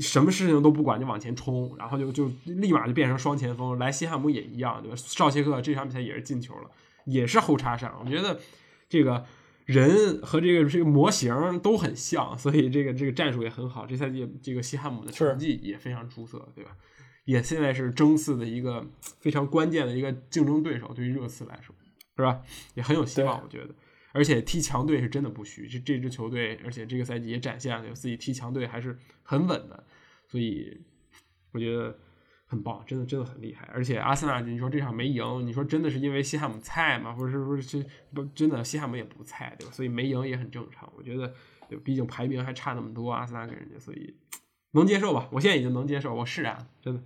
[0.00, 3.78] 什么事情都不管就往前冲，然后就就立马就变成双前锋。
[3.78, 4.96] 来西汉姆也一样，对吧？
[4.96, 6.70] 绍切克这场比赛也是进球了，
[7.04, 8.00] 也是后插上。
[8.02, 8.40] 我觉得
[8.88, 9.26] 这个
[9.66, 13.84] 人和这个这个模型都很像，所以这个这个战术也很好。
[13.84, 16.70] 这赛季这个西汉姆的成绩也非常出色，对吧？
[17.28, 18.86] 也现在是争四的一个
[19.20, 21.76] 非常关键的一个竞争对手，对于热刺来说，
[22.16, 22.42] 是吧？
[22.72, 23.74] 也很有希望，我觉得。
[24.12, 29.84] 而且踢强队是真的不虚，这这支球队，而且这个赛季也展现了自己踢强队还是很稳的，
[30.26, 30.80] 所以
[31.52, 31.94] 我觉得
[32.46, 33.68] 很棒，真的真的很厉害。
[33.74, 37.12] 而且阿森纳，你说这场没赢，你说真的是因为西汉姆菜吗？
[37.12, 39.72] 或者是不是不真的西汉姆也不菜，对吧？
[39.74, 40.90] 所以没赢也很正常。
[40.96, 41.34] 我觉得，
[41.84, 44.16] 毕竟排名还差那么多，阿森纳跟人家，所以
[44.70, 45.28] 能接受吧？
[45.30, 47.02] 我现在已经能接受，我释然，真的。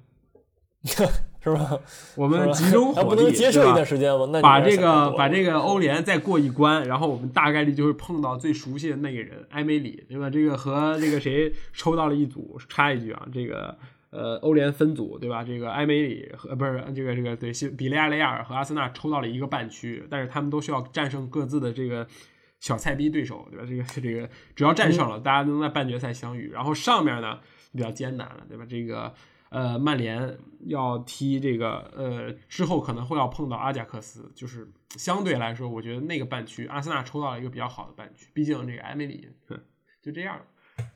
[1.42, 1.76] 是吧？
[2.14, 4.40] 我们集中火 力，接受一段时间吗？
[4.40, 10.30] 把这个把这个欧联再过一关，然后我们大概率就会碰到最熟悉的那个人埃梅里，对吧？
[10.30, 12.56] 这个和这个谁抽到了一组？
[12.68, 13.76] 插一句啊，这个
[14.10, 15.42] 呃欧联分组，对吧？
[15.42, 22.06] 这个埃梅里和不是这个这个对比利亚雷亚尔和阿森纳抽到了一个半区，但是他们都需要战胜各自的这个
[22.60, 23.64] 小菜逼对手，对吧？
[23.68, 26.52] 这个 这个只要战胜了，大家都能在半决赛相遇。
[26.52, 27.40] 然后上面呢
[27.72, 28.64] 比较艰难了，对吧？
[28.68, 29.12] 这个。
[29.52, 39.28] 呃，曼联要踢这个，呃，之后可能会要碰到阿贾克斯，就是相对来说，我觉得那个半区，阿森纳抽到了一个比较好的半区，毕竟这个埃梅里，
[40.00, 40.40] 就这样，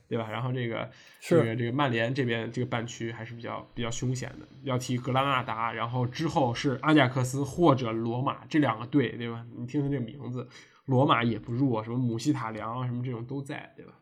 [0.08, 0.30] 对吧？
[0.30, 0.90] 然后这个
[1.20, 9.44] 这个这个曼联这边这个半区还是比较比较凶险的，要踢格拉纳达，然后之后是阿贾克斯或者罗马这两个队，对吧？
[9.54, 10.48] 你听听这名字，
[10.86, 13.92] 罗马也不弱，什么姆希塔良啊，什么这种都在，对吧？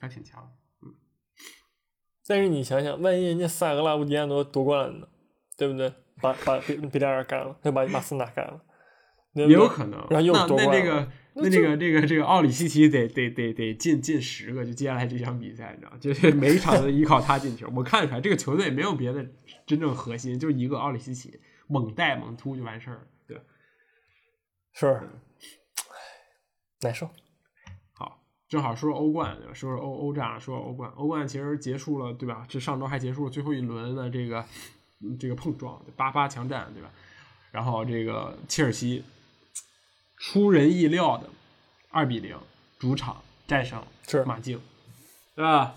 [0.00, 0.50] 还挺强。
[2.28, 5.08] 但是你想想，万一人家萨格拉布迪亚诺夺冠了呢？
[5.56, 5.92] 对不对？
[6.20, 8.60] 把把比比利尔干了，又把马斯纳干了，
[9.34, 9.98] 也有可能。
[10.08, 17.70] 然后又夺冠那那这个那这个这个这个奥里西奇得得得得进进十个，就接下来这场比赛，你知道，就是 每一场都依靠他进球。
[17.76, 19.24] 我看出来这个球队没有别的
[19.66, 23.38] 真正核心，就一个奥里西奇，猛带猛突就完事儿，对，
[24.72, 25.08] 是，唉，
[26.80, 27.10] 难受。
[28.48, 29.36] 正好说说欧冠？
[29.52, 30.90] 说说欧欧战，说说欧冠。
[30.96, 32.46] 欧冠其实结束了，对吧？
[32.48, 34.44] 这上周还结束了最后一轮的这个
[35.00, 36.90] 嗯这个碰撞，八八强战，对吧？
[37.50, 39.02] 然后这个切尔西
[40.16, 41.28] 出人意料的
[41.90, 42.36] 二比零
[42.78, 44.60] 主场战胜是马竞，
[45.34, 45.74] 对吧？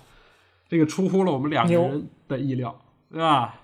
[0.67, 2.79] 这个出乎了我们两个人的意料，
[3.09, 3.61] 对吧？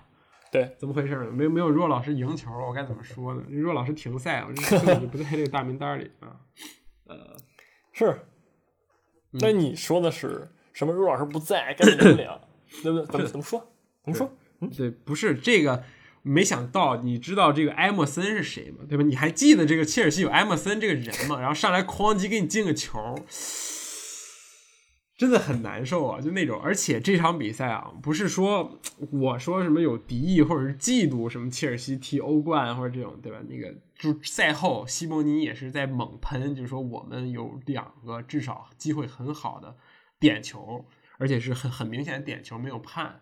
[0.50, 1.30] 对，怎么回事呢？
[1.30, 3.44] 没有没有若老师赢球，我该怎么说呢？
[3.50, 6.40] 若老师停赛，我这 根本就不在这个大名单里啊。
[7.04, 7.36] 呃，
[7.92, 8.18] 是。
[9.36, 10.92] 嗯那你说的是什么？
[10.92, 12.40] 陆老师不在，该怎么聊？
[12.82, 13.06] 对不对？
[13.06, 13.72] 怎么怎么说？
[14.04, 14.32] 怎么说？
[14.76, 15.84] 对，不是这个，
[16.22, 18.84] 没想到你知道这个埃莫森是谁吗？
[18.88, 19.04] 对吧？
[19.04, 21.38] 你还记得这个切尔西有埃莫森这个人吗？
[21.40, 22.98] 然后上来哐叽给你进个球，
[25.16, 26.20] 真的很难受啊！
[26.20, 28.78] 就那种，而且这场比赛啊，不是说
[29.10, 33.38] 我说什么有敌意或者是嫉妒什么切尔西踢欧冠或者这种，对吧？
[33.48, 39.76] 那个就赛后西蒙尼也是在猛喷，就是说我们有两个至少机会很好的
[40.18, 40.84] 点球，
[41.18, 43.20] 而且是很很明显的点球没有判。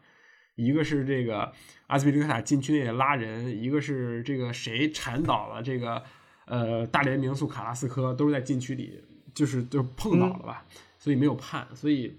[0.56, 1.52] 一个是这个
[1.88, 6.02] 阿斯皮利克塔禁区内的拉人，一个是这个谁铲倒了这个
[6.46, 9.02] 呃大连名宿卡拉斯科，都是在禁区里，
[9.34, 10.64] 就是就碰倒了吧，
[10.98, 12.16] 所以没有判，所以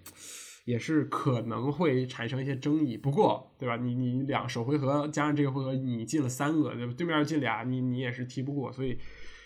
[0.66, 2.98] 也是可能会产生一些争议。
[2.98, 3.78] 不过对吧？
[3.78, 6.94] 你你两首回合加上这个回合，你进了三个，对吧？
[6.98, 9.00] 对面进俩，你你也是踢不过，所以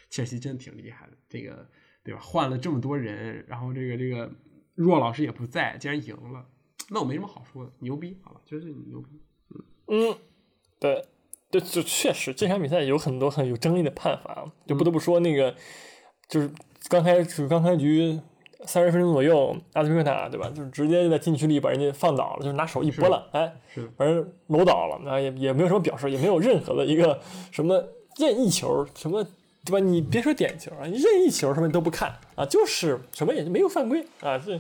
[0.09, 1.13] 切尔西真的挺厉害的。
[1.29, 1.69] 这个
[2.03, 2.19] 对吧？
[2.19, 4.31] 换了这么多人，然后这个这个
[4.73, 6.47] 若老师也不在，竟然赢了。
[6.89, 9.21] 那我没什么好说的，牛逼，好吧，就是你牛逼。
[9.87, 10.17] 嗯，
[10.79, 11.05] 对，
[11.51, 15.55] 对，就确实这场比赛有很多很有争议的判罚，就不得不说那个，
[16.27, 16.49] 就是
[16.89, 18.19] 刚开始刚开局
[18.65, 27.19] 三十分钟左右，阿斯皮克塔对吧，就是直接就在禁区里把人家放倒了，就是拿手一拨了，哎，是的把人搂倒了，那也也没有什么表示，也没有任何的一个
[27.51, 27.83] 什么
[28.17, 29.25] 任意球什么。
[29.65, 29.79] 对吧？
[29.85, 34.37] 你别说点球啊，你任意球什么都不看啊，就是什么也没有犯规啊。
[34.37, 34.59] 这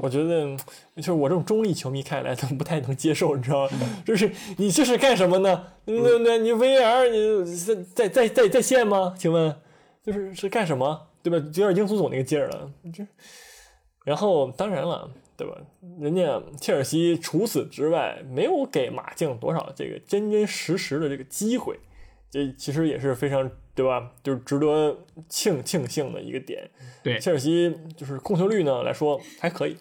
[0.00, 0.56] 我觉得
[0.96, 3.80] 就是我这种中立球迷看来都不太能接受，你知道吗？
[4.06, 5.64] 就是你这是干什么呢？
[5.86, 9.12] 那那你 VAR 你在在在在在线吗？
[9.18, 9.54] 请问
[10.06, 11.07] 就是是干什么？
[11.22, 11.36] 对吧？
[11.54, 12.72] 有点英足总那个劲儿了。
[12.92, 13.06] 这
[14.04, 15.54] 然后当然了，对吧？
[16.00, 21.78] 人家切尔西除此之外没有给马竞多少这个真真实实的这个机会，
[22.30, 24.12] 这其实也是非常对吧？
[24.22, 24.96] 就是值得
[25.28, 26.70] 庆庆幸的一个点。
[27.02, 29.76] 对切尔西就是控球率呢来说还可以，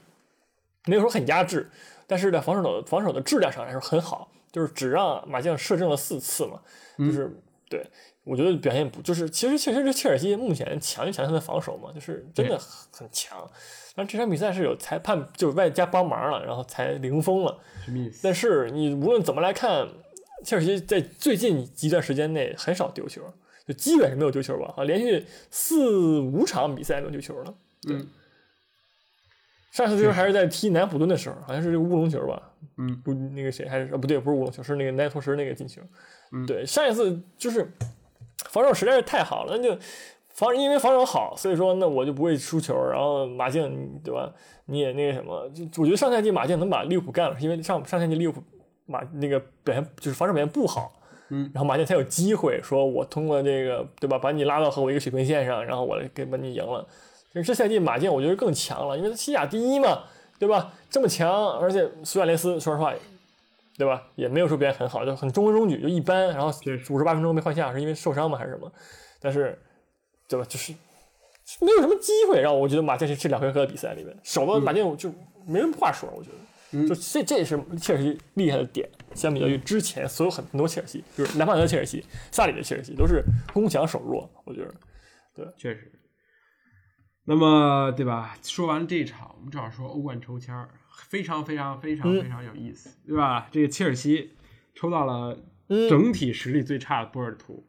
[0.88, 1.70] 没有说很压制，
[2.06, 6.62] 但是在防守的防守的质量上来说很好，就是只让马竞射正了四次嘛，
[6.98, 7.86] 就是、对
[8.28, 12.60] 我觉得表现不就是其实确实是切尔西目前强就强在他的防守嘛，就是真的
[12.92, 13.50] 很强。
[13.96, 17.58] 但这场比赛是有裁判就是外加帮忙了，然后才零封了。
[18.22, 19.88] 但是你无论怎么来看，
[20.44, 23.22] 切尔西在最近一段时间内很少丢球，
[23.68, 27.54] 就基本是没有丢球吧，啊，连续四五场比赛没有丢球了。
[27.88, 28.08] 嗯
[29.72, 32.52] 上次丢球还是在踢南普敦的时候，好像是这个乌龙球吧？
[32.78, 33.98] 嗯，不，那个谁还是啊？
[33.98, 35.82] 不对，不是乌龙球，是那个奈托什那个进球。
[36.32, 37.70] 嗯对，上一次就是
[38.50, 39.78] 防守实在是太好了，那就
[40.30, 42.76] 防因为防守好，所以说那我就不会输球。
[42.90, 44.32] 然后马竞对吧？
[44.66, 48.44] 你也那个什么，就我觉得上赛季马竞能把利物浦干了，是因为上上赛季利物浦
[48.86, 50.92] 马那个表现就是防守表现不好，
[51.30, 56.86] 嗯，然后马竞才有机会说，我通过这个对吧，把你拉到和我一个水平线上，然后我来给把你赢了。
[57.32, 60.04] 其实这赛季马竞我觉得更强了，因为他西甲第一嘛，
[60.38, 60.74] 对吧？
[60.90, 62.94] 这么强，而且苏亚雷斯说实话，
[63.78, 64.08] 对吧？
[64.16, 66.28] 也没有说表现很好，就很中规中矩，就一般。
[66.30, 66.48] 然后
[66.90, 68.72] 五十八分钟没换下，是因为受伤吗还是什么？
[69.20, 69.58] 但是，
[70.28, 70.46] 对吧？
[70.50, 70.74] 就是
[71.62, 75.14] 没有什么机会让我觉得马竞是这两回合的比赛里面，守嗯的马竞就
[75.46, 76.38] 没什么话说，我觉得。
[76.86, 84.74] 就这这也是切尔西厉害的点，相比较于之前所有很多切尔西，就是兰帕德的切尔西、萨里的切尔西，都是攻强守弱，我觉得。
[85.34, 85.90] 对确实。
[87.24, 88.38] 那么，对吧？
[88.44, 90.70] 说完这一场，我们正好说欧冠抽签儿，
[91.08, 93.48] 非常非常非常嗯非常有意思，对吧？
[93.52, 94.36] 这个切尔西
[94.76, 95.38] 抽到了
[95.70, 97.68] 嗯整体实力最差的波尔图，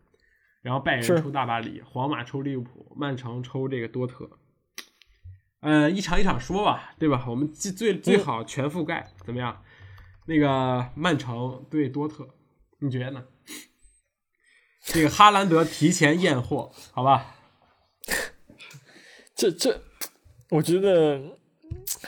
[0.62, 4.30] 然后拜仁抽大巴黎，皇马抽利物浦，曼城抽这个多特。
[5.60, 7.24] 呃，一场一场说吧，对吧？
[7.28, 9.62] 我们最最最好全覆盖，怎么样？
[10.26, 12.28] 那个曼城对多特，
[12.80, 13.24] 你觉得呢？
[14.80, 17.34] 这个哈兰德提前验货，好吧？
[19.34, 19.82] 这这，
[20.50, 21.38] 我觉得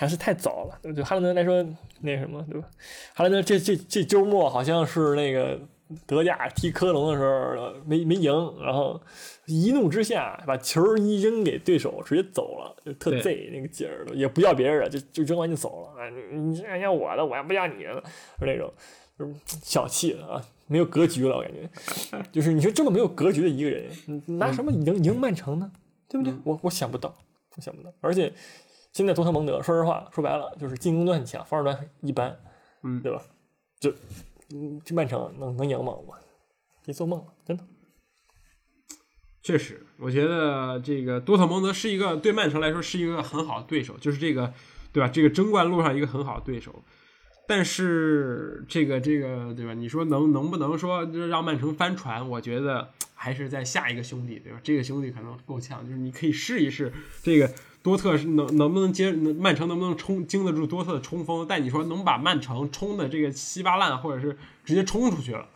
[0.01, 0.79] 还是太早了。
[0.83, 1.63] 对哈兰德来说，
[2.01, 2.67] 那什么，对吧？
[3.13, 5.61] 哈兰德这这这周末好像是那个
[6.07, 8.33] 德甲踢科隆的时候呃没没赢，
[8.63, 8.99] 然后
[9.45, 16.03] 一怒之下把球一扔给对手，直接走了，就特对贼那个劲儿，也不要别人了，就就扔完就走了。
[16.03, 18.03] 啊，你你这要我的，我还不要你的，
[18.41, 18.73] 就那种
[19.19, 20.43] 就是小气的啊。
[20.67, 21.69] 没有格局了，我感觉，
[22.33, 23.91] 就是你说这么没有格局的一个人，
[24.39, 25.71] 拿什么赢赢曼城呢？
[26.09, 26.33] 对不对？
[26.45, 27.15] 我我想不到，
[27.57, 27.93] 我想不到。
[28.01, 28.33] 而且
[28.93, 32.37] 现在多特蒙德，说实话，说白了就是进攻端很强，防守端一般，
[32.83, 33.23] 嗯，对吧？
[33.79, 33.91] 就
[34.53, 35.93] 嗯，这曼城能能赢吗？
[35.93, 36.19] 我
[36.85, 37.65] 别做梦了，真的。
[39.43, 44.53] 确实，我觉得这个多特蒙德是一个对曼城来说是一个很好的对手，就是这个，
[44.93, 45.09] 对吧？
[45.09, 46.83] 这个争冠路上一个很好的对手。
[47.49, 49.73] 但是这个这个，对吧？
[49.75, 52.29] 你说能能不能说让曼城翻船？
[52.29, 54.61] 我觉得还是在下一个兄弟，对吧？
[54.63, 57.51] 这个兄弟可能够呛，就是你可以试一试这个
[57.83, 61.47] 多特是能能不能接曼城能不能冲经得住多特的冲锋？
[61.49, 65.49] 但你说能把曼城冲的这个稀巴烂，或者是直接冲出去了，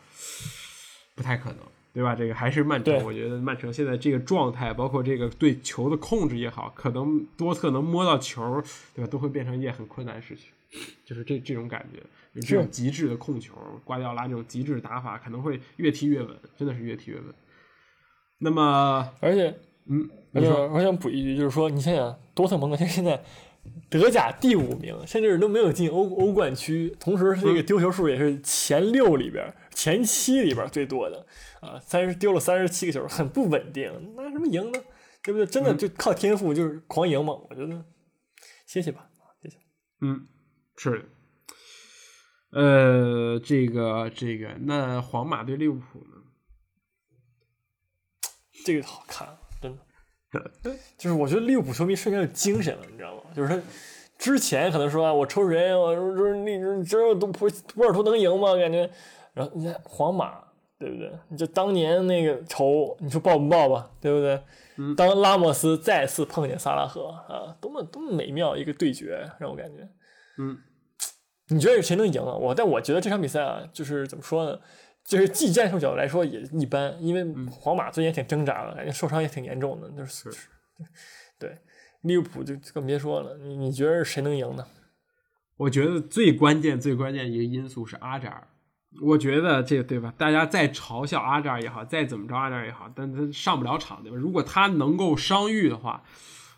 [1.15, 1.59] 不太可能。
[1.93, 2.13] 对吧？
[2.13, 8.61] 这个还是曼城，我觉得曼城现在这个状态，包括这个对球的控制也好，可能多特能摸到球，
[8.93, 9.09] 对吧？
[9.09, 10.49] 都会变成一件很困难的事情，
[11.05, 13.53] 就是这这种感觉，这种极致的控球，
[13.85, 17.33] 瓜迪奥拉这种极致打法，可能会越踢越稳，真的是越踢越稳。
[18.39, 20.09] 那么，而且，嗯，
[20.71, 23.23] 我想补一句，就是说，你想想，多特蒙德现在
[23.89, 31.25] 德甲第五名，甚至都没有进欧欧冠区，同时这个丢球数也是前六里边、前七里边最多的。
[31.61, 34.79] 啊，三十丢了三十七个球， 很不稳定，拿什么赢呢？
[35.23, 35.45] 对不对？
[35.45, 37.33] 真的就靠天赋就是狂赢嘛？
[37.49, 37.85] 我觉得
[38.65, 39.09] 歇歇吧，
[39.41, 39.57] 歇歇。
[40.01, 40.27] 嗯，
[40.77, 41.05] 是的。
[42.51, 46.21] 呃，这个这个，那皇马对利物浦呢？
[48.65, 49.37] 这个好看。
[50.97, 53.21] 就是我觉得利物浦球迷瞬间有精神了，你知道吗？
[53.35, 53.61] 就是他
[54.17, 58.55] 之前可能说啊，我抽谁，我说说你知道都普波尔图能赢吗？
[58.55, 58.89] 感觉，
[59.33, 60.43] 然后你看皇马。
[60.77, 61.09] 对不对？
[61.29, 63.89] 你就当年那个仇，你说报不报吧？
[64.01, 64.93] 对不对？
[64.97, 69.87] 当拉莫斯再次碰见萨拉赫啊，多么多么美妙一个对决，让我感觉。
[70.37, 70.57] 嗯，
[71.47, 72.35] 你觉得谁能赢啊？
[72.35, 74.59] 我但我觉得这场比赛啊，就是怎么说呢？
[75.05, 79.87] 就是技战术角度来说也一般，因为皇马最近也挺挣扎的，感觉受伤也挺严重的。
[79.91, 80.29] 就是
[81.39, 81.57] 对
[82.01, 83.37] 利物浦就更别说了。
[83.37, 84.65] 你你觉得谁能赢呢？
[85.57, 88.47] 我觉得最关键最关键一个因素是阿扎尔。
[89.01, 90.13] 我觉得这个对吧？
[90.17, 94.17] 大家再嘲笑阿扎尔也好，再怎么着阿扎尔也好，但他上不了场对吧？
[94.17, 96.03] 如果他能够伤愈的话，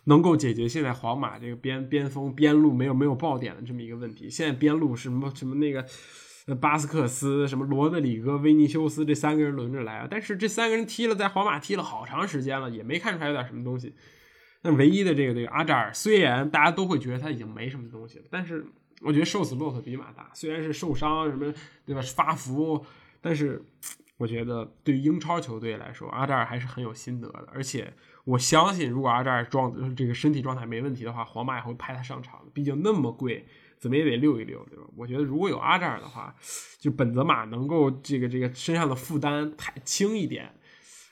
[0.05, 4.29] 能够解决现在皇马这个边边锋边路没有没有爆点的这么一个问题。
[4.29, 5.85] 现在边路是什么什么那个
[6.55, 10.07] 巴斯克斯、什么罗德里戈、维尼修斯这三个人轮着来啊？
[10.09, 13.95] 但是这三个人踢了在皇马踢了好长时间了，也没看出来有点什么东西。
[14.61, 18.65] 那唯一的这个这个阿扎尔，虽然大家都会觉得他已经没什么东西了，但是。
[19.03, 21.53] 我觉得瘦死骆驼比马大，虽然是受伤什么
[21.85, 22.83] 对吧发福，
[23.21, 23.63] 但是
[24.17, 27.47] 我觉得对于英超球队来说，阿扎尔还是很有心得的。
[27.53, 32.41] 而且我相信，如果阿扎尔状这个身体状态没问题的话，皇马也会派他上场。
[32.55, 33.45] 毕竟那么贵，
[33.79, 34.85] 怎么也得溜一溜，对吧？
[34.95, 36.35] 我觉得如果有阿扎尔的话，
[36.79, 40.53] 就本泽马能够这个这个身上的负担太轻一点，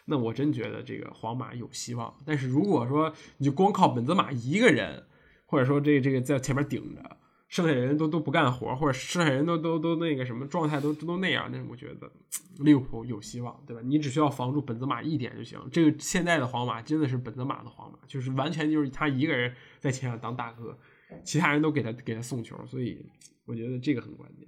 [0.06, 2.14] 那我真觉得这个皇马有希望。
[2.26, 5.06] 但是如果说你就光靠本泽马一个人，
[5.46, 7.18] 或者说这这个在前面顶着。
[7.48, 12.12] 剩下人都都不干活，或者剩下人都都都那个什么状态都都那样，那我觉得
[12.58, 13.82] 利物浦有希望，对吧？
[13.86, 15.58] 你只需要防住本泽马一点就行。
[15.72, 20.78] 这个现在的皇马真的是本泽马的皇马，就是完全就是他一个人在前场当大哥，
[21.24, 23.06] 其他人都给他给他送球，所以
[23.46, 24.48] 我觉得这个很关键。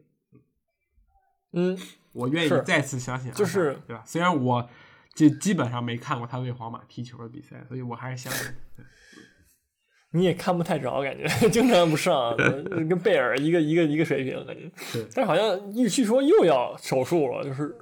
[1.53, 1.77] 嗯，
[2.11, 4.03] 我愿意再次相信，就是对吧？
[4.05, 4.69] 虽然我
[5.15, 8.51] 基基本上没看过他为皇马踢球的比赛，所以我还是相信。
[10.11, 14.71] 你也看不太着，感觉 经常不上，跟贝尔一个一个一个水平，感觉。
[15.13, 17.75] 但是好像据说又要手术了，就是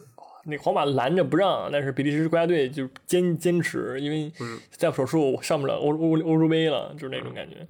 [0.45, 4.31] 那皇马拦着不让，但是比利时国家队就坚坚持，因为
[4.69, 7.67] 再不手术上不了欧欧欧洲杯了，就是那种感觉。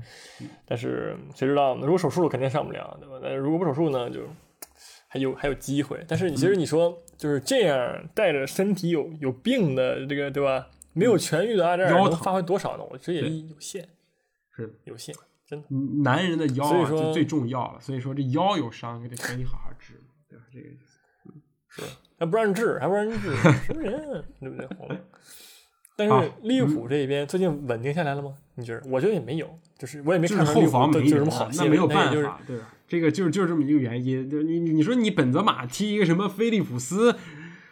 [0.65, 1.81] 但是谁知道呢？
[1.83, 3.19] 如果手术了肯定上不了，对吧？
[3.21, 4.21] 但是如果不手术呢，就
[5.07, 6.03] 还有还有机会。
[6.07, 10.67] 但是你其实你说就是这样带着身体有有病的这个对吧？
[10.93, 12.83] 没有痊愈的阿扎尔能发挥多少呢？
[12.89, 13.87] 我觉得也有限。
[14.55, 15.13] 是有限，
[15.45, 15.67] 真的。
[16.01, 17.79] 男人的腰啊，就最重要了。
[17.81, 20.45] 所以说这腰有伤，得赶紧好好治，对吧？
[20.53, 20.99] 这个意思。
[21.67, 21.81] 是，
[22.17, 23.35] 还不让治，还不让治，
[23.65, 24.23] 什么人？
[24.39, 24.67] 对不对？
[25.97, 28.33] 但是利物浦这边最近稳定下来了吗？
[28.55, 28.83] 你觉得？
[28.89, 32.73] 我觉得也没有，就是我也没看后防没什么好，那没有办法，对吧？
[32.87, 34.29] 这个就是就是这么一个原因。
[34.29, 37.15] 就你你说你本泽马踢一个什么菲利普斯，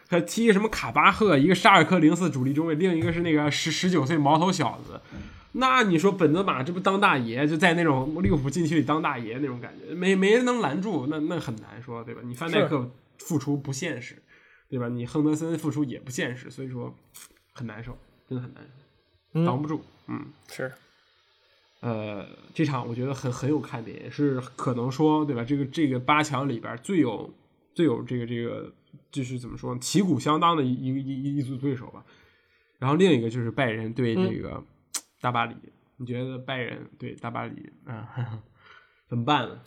[0.08, 5.00] 还踢什么卡巴赫，一个沙尔克零四主力中卫，另一个是那个十十九岁毛头小子。
[5.52, 12.22] 那你说本泽马这不当大爷，就在那种利物浦禁区里当大爷那种感觉，没没人能拦住，那那很难说，对吧？
[12.24, 14.16] 你范戴克付出不现实，
[14.68, 14.88] 对吧？
[14.88, 16.94] 你亨德森复出也不现实，所以说
[17.52, 17.96] 很难受，
[18.28, 18.64] 真的很难
[19.32, 19.80] 受，挡不住。
[20.06, 20.72] 嗯，是。
[21.80, 25.44] 呃，这场我觉得很很有看点，也是可能说，对吧？
[25.44, 27.32] 这个这个八强里边最有
[27.74, 28.72] 最有这个这个
[29.10, 32.04] 就是怎么说旗鼓相当的一一一一组对手吧。
[32.78, 34.62] 然后另一个就是拜仁对这个。
[35.20, 35.56] 大巴黎，
[35.96, 38.06] 你觉得拜仁对大巴黎，嗯，
[39.08, 39.58] 怎么办呢？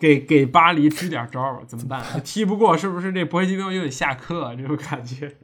[0.00, 2.02] 给给巴黎支点招儿，怎么办？
[2.24, 4.54] 踢不过是不是这博基诺又得下课？
[4.56, 5.36] 这种感觉，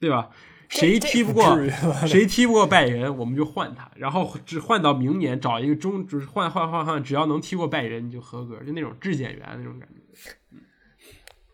[0.00, 0.30] 对吧？
[0.68, 1.58] 谁踢不过
[2.06, 10.32] 谁踢不过拜仁，我们就换他，然后只换到明年找一个中，就是换换换换，只要能踢过拜仁你就合格，就那种质检员那种感觉。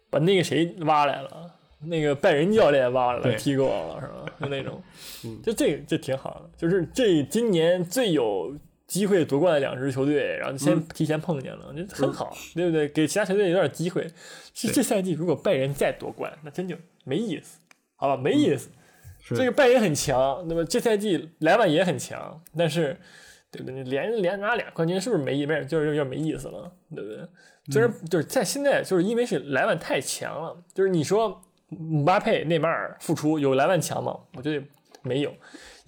[0.09, 4.33] 把那个谁挖来了，那个拜仁教练挖来了，踢过了是吧？
[4.41, 4.81] 就那种，
[5.43, 8.57] 就这个这挺好的，就是这今年最有
[8.89, 12.89] 机会夺冠的两支球队，然后先提前碰见了，就很好，对不对？
[12.89, 14.05] 给其他球队有点机会。
[14.53, 16.75] 是这赛季如果拜仁再夺冠，那真就
[17.05, 17.61] 没意思，
[17.95, 18.21] 好吧？
[18.21, 18.71] 没意思。
[19.37, 22.97] 这个拜仁很强，那么这赛季莱万也很强，但是，
[23.51, 23.75] 对不对？
[23.75, 25.67] 你连连拿俩冠军，是不是没意思？
[25.67, 27.19] 就是有点没意思了，对不对？
[27.71, 34.19] 虽然就是在现在，就是因为是莱万太强了，就是你说姆巴佩、内马尔复出有莱万强吗？
[34.35, 34.65] 我觉得
[35.03, 35.35] 没有，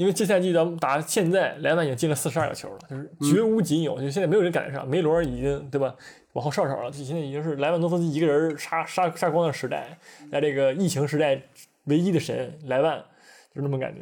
[0.01, 4.88] 因为这赛季咱们打现在，莱万已经进了四十二个球了，就是绝无仅有，就现在没有人赶得上。
[4.88, 5.94] 梅罗已经对吧，
[6.32, 9.98] 往后稍稍了，现在已经是莱万多夫斯基一个人杀杀杀光的时代，
[10.32, 11.42] 在这个疫情时代
[11.84, 13.05] 唯一的神莱万。
[13.53, 14.01] 就是那么感觉，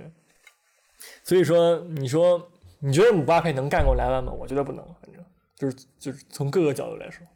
[1.25, 4.31] 所以说，你说你觉得姆巴佩能干过莱万吗？
[4.31, 5.25] 我觉得不能，反正
[5.57, 7.27] 就是就是从各个角度来说，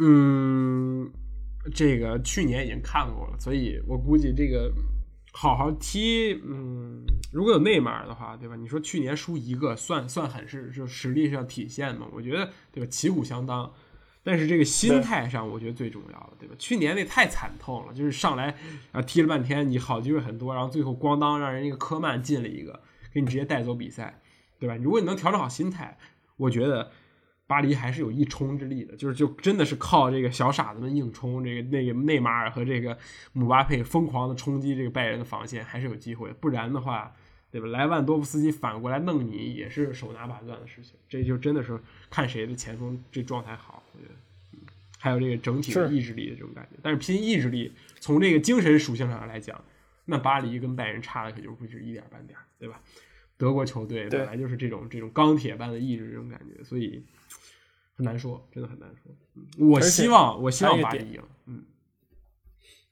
[0.00, 1.08] 嗯，
[1.72, 4.68] 这个去年已经看过了，所以我估计这个
[5.40, 8.56] 好好踢，嗯，如果有内马尔的话，对吧？
[8.56, 12.08] 你说去年输一个，算算很是就实力上体现嘛？
[12.12, 12.88] 我觉得对吧？
[12.90, 13.72] 旗鼓相当。
[14.24, 16.56] 但是这个心态上，我觉得最重要的，对吧？
[16.58, 18.52] 去年那太惨痛了，就是上来
[18.90, 22.82] 啊踢了半天，你好机会很多，然后最后咣当让人一个科曼进了一个，
[23.14, 24.20] 给你直接带走比赛，
[24.58, 24.74] 对吧？
[24.74, 25.96] 如果你能调整好心态，
[26.36, 26.90] 我觉得
[27.48, 32.96] 巴黎还是有一冲之力的，就是就真的是靠这个小傻子们硬冲，这个那个内马尔和这个
[33.32, 36.30] 姆巴佩疯狂的冲击这个拜仁的防线，还是有机会。
[36.34, 37.12] 不然的话，
[37.50, 37.66] 对吧？
[37.68, 40.92] 莱万多夫斯基反过来弄你，也是手拿把攥的事情。
[41.08, 41.80] 这就真的是
[42.10, 43.82] 看谁的前锋这状态好。
[43.94, 44.14] 我觉得
[44.98, 49.58] 还有这个整体的意志力的这种感觉，但是拼意志力，从这个精神属性上来讲，
[50.04, 52.78] 那巴黎跟拜仁差的可就不止一点半点，对吧？
[53.38, 57.02] 德国球队本来就是这种这种钢铁般的意志这种感觉，所以
[57.96, 59.66] 很难说，真的很难说。
[59.66, 61.64] 我希望，我希望巴黎赢，嗯，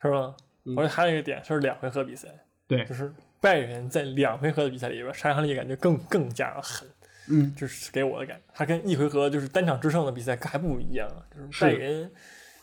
[0.00, 0.34] 是吧？
[0.76, 2.28] 而且还有一个点是两回合比赛，
[2.66, 6.88] 对，就是拜仁在两回合的比赛里边杀伤力感觉更更加狠。
[7.28, 12.08] 嗯，就是给我的感觉，他跟一回合就是单场制胜的比赛还不一样，就是拜仁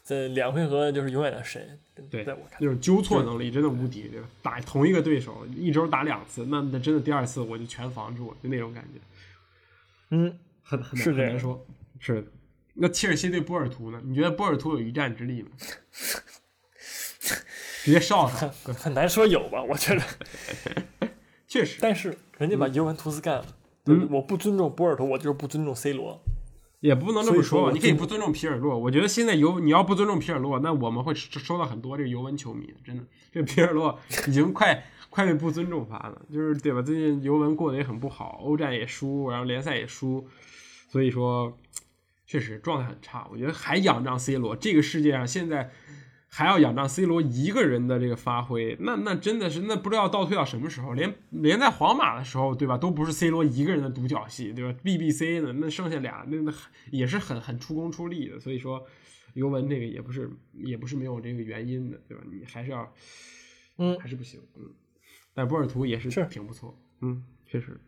[0.03, 1.79] 在两回合就是永远的神。
[2.09, 4.27] 对，在我看，就是纠错能力真的无敌，对吧？
[4.41, 8.99] 打同一个对手一周打两次，那那真的第二次我就全防住，就那种感觉。
[10.09, 11.65] 嗯，很很是难说，
[11.99, 12.27] 是的。
[12.75, 14.01] 那切尔西对波尔图呢？
[14.03, 15.49] 你觉得波尔图有一战之力吗？
[17.83, 19.61] 直接上上，很难说有吧？
[19.61, 20.01] 我觉得
[21.47, 23.45] 确实，但是人家把尤文图斯干了。
[23.85, 26.19] 嗯，我不尊重波尔图，我就是不尊重 C 罗，
[26.83, 27.71] 也不能这么说吧。
[27.71, 28.77] 你可以不尊重皮尔洛。
[28.77, 32.73] 我觉得现在尤你要不尊重皮尔洛，那我们会收到很多这个尤文球迷。
[32.83, 36.81] 真的，这皮尔洛已经快快被不尊重法了，就是对吧？
[36.81, 40.27] 最近尤文过得也很不好，欧战也输，然后联赛也输，
[40.89, 41.57] 所以说
[42.27, 43.25] 确实状态很差。
[43.31, 45.71] 我觉得还仰仗 C 罗，这个世界上现在。
[46.35, 56.51] 还要仰仗 C 罗一个人的这个发挥，那那真的是那不知道倒退到什么时候，连连在皇马的时候，对吧，都不是 C 罗一个人的独角戏，对吧？BBC 呢，那剩下俩那那
[56.89, 58.83] 也是很很出工出力的，所以说
[59.35, 62.23] 尤文这个也不是也不是没有这个原因的，对吧？
[62.25, 62.91] 你还是要，
[63.77, 64.63] 嗯，还是不行，嗯。
[65.35, 67.79] 但波尔图也是挺不错，嗯，确实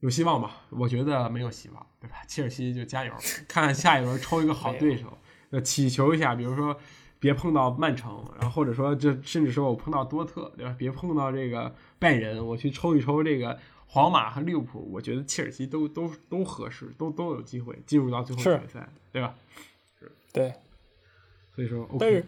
[0.00, 0.66] 有希望吧？
[0.70, 2.16] 我觉得没有希望，对吧？
[2.26, 3.12] 切尔西就加油，
[3.46, 5.16] 看看下一轮抽一个好对手。
[5.50, 6.78] 呃，祈求一下，比如说
[7.18, 10.74] 别碰到曼城，然后或者说这甚至说我碰到多特，对吧？
[10.78, 19.34] 别碰到这个拜仁，我去抽一抽这个皇马和利物浦，我觉得切尔西都都都合适，都都有机会进入到最后决赛，对吧？
[19.98, 20.52] 是，对。
[21.54, 22.24] 所以说，但是。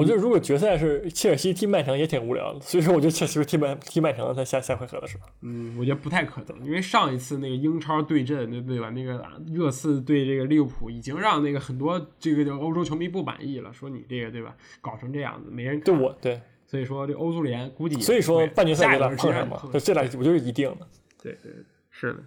[0.00, 8.88] 我觉得如果决赛是切尔西踢曼城也挺无聊的，所以说我觉得切尔西踢曼踢曼城在下下回合的时候，嗯，我觉得不太可能，因为上一次那个英超对阵，对对吧？
[8.90, 9.22] 那个
[9.52, 20.86] 热刺对这个利物浦已经让那个很多这个欧洲球迷不满意了，说你这个对吧，搞成这样子没人对我对，所以说这欧足联估计所以说半决赛有点碰上嘛，这俩我觉得一定的，
[21.22, 21.52] 对对
[21.90, 22.22] 是的，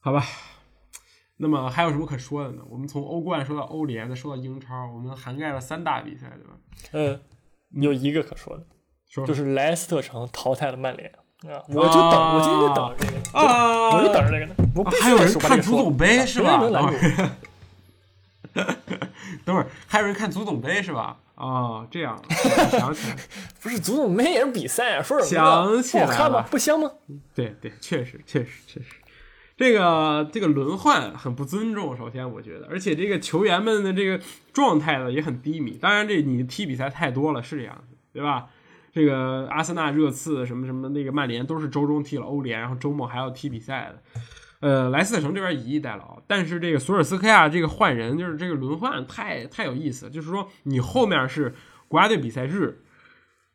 [0.00, 0.22] 好吧。
[1.36, 2.62] 那么还有什么可说的呢？
[2.68, 6.54] 我们从欧冠说到欧联，再说到英超，我们涵盖了三大比赛，对吧？
[6.92, 7.20] 嗯，
[7.82, 8.64] 有一个可说的，
[9.08, 11.10] 说就是莱斯特城淘汰了曼联
[11.42, 11.62] 啊！
[11.68, 13.96] 我就等，我今天就等着这个啊！
[13.96, 14.54] 我就等着这个呢。
[14.76, 16.58] 我 还有人看足总杯是吧？
[16.58, 17.40] 等会儿，
[19.44, 21.18] 等会儿还有人看足总杯是吧？
[21.34, 22.16] 哦，这样，
[22.70, 23.16] 想起来，
[23.60, 26.46] 不是足总杯也是比赛啊，说什么想起来不好看吗了？
[26.48, 26.88] 不香吗？
[27.34, 28.86] 对对，确实确实确实，
[29.56, 31.96] 这个这个轮换很不尊重。
[31.96, 34.20] 首先，我觉得，而且这个球员们的这个
[34.52, 35.78] 状态呢也很低迷。
[35.80, 38.46] 当然，这你踢比赛太多了，是这样的，对吧？
[38.92, 44.20] 这个阿森纳、热刺什么什么，那个曼联都是周中踢了欧联，然后周末还要踢比赛的。
[44.60, 50.08] 呃，莱斯特城这边以逸待劳，但是这个索尔斯克亚这个换人，就是这个轮换太太有意思。
[50.08, 51.54] 就是说，你后面是
[51.88, 52.83] 国家队比赛日，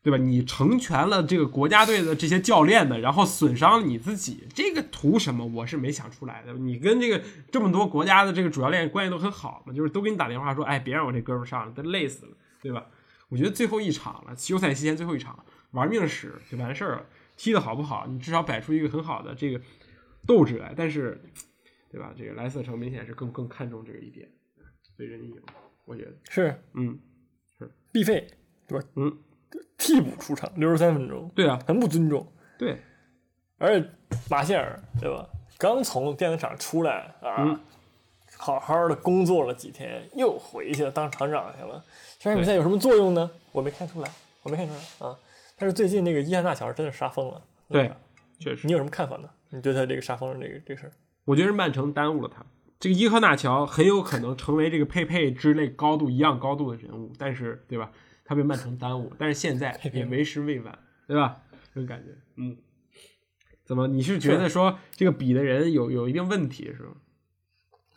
[0.10, 0.18] 对吧？
[0.18, 5.46] 你成全了这个国家队的这些教练的，然后损伤了你自己，这个图什么？
[5.46, 6.54] 我是没想出来的。
[6.54, 12.88] 你跟这个这么多国家的这个主教练关系都很好嘛，就是都给你打电话说，哎，别让我这哥们儿上了，他累死了，对吧？
[13.30, 17.06] 我觉得最后一场了，休赛期间最后一场，玩命使就完事儿了。
[17.38, 19.62] 踢的好不好，你至少摆出一个很好的这个
[20.26, 20.74] 斗志来。
[20.76, 21.22] 但是，
[21.92, 22.12] 对吧？
[22.18, 24.28] 这个莱斯特城明显是更更看重这个一点，
[24.98, 25.42] 所以人家赢，
[25.86, 27.00] 我觉得，是嗯，
[27.60, 28.28] 是必费，
[28.68, 28.86] 对吧？
[28.96, 29.18] 嗯，
[29.78, 32.26] 替补出场六十三分钟，对啊，很不尊重。
[32.58, 32.78] 对，
[33.58, 33.90] 而且
[34.30, 35.28] 马歇尔，对吧？
[35.58, 37.60] 刚从电子厂出来啊，嗯
[38.38, 41.84] 好好的工作了几天，又回去了当厂长去了。
[42.20, 43.30] 这场比赛有什么作用呢？
[43.52, 44.10] 我没看出来，
[44.44, 45.18] 我没看出来啊。
[45.58, 47.42] 但是最近那个伊汉纳乔真的杀疯了。
[47.68, 47.92] 对，
[48.40, 48.72] 确实你。
[48.72, 49.30] 有什么看法呢？
[49.50, 50.92] 你对他这个杀疯了这个这个事儿？
[51.26, 52.46] 我觉得是曼城耽误了他。
[52.80, 57.92] 这个伊赫纳乔很有可能成为这个佩佩之类高度一样高度的人物，但是对吧？
[58.30, 60.78] 他被曼城耽误，但是现在也为时未晚，
[61.08, 61.42] 对吧？
[61.74, 62.56] 这种感觉，嗯。
[63.66, 63.88] 怎么？
[63.88, 66.92] 你是觉得说这个比的人有有一定问题是吗？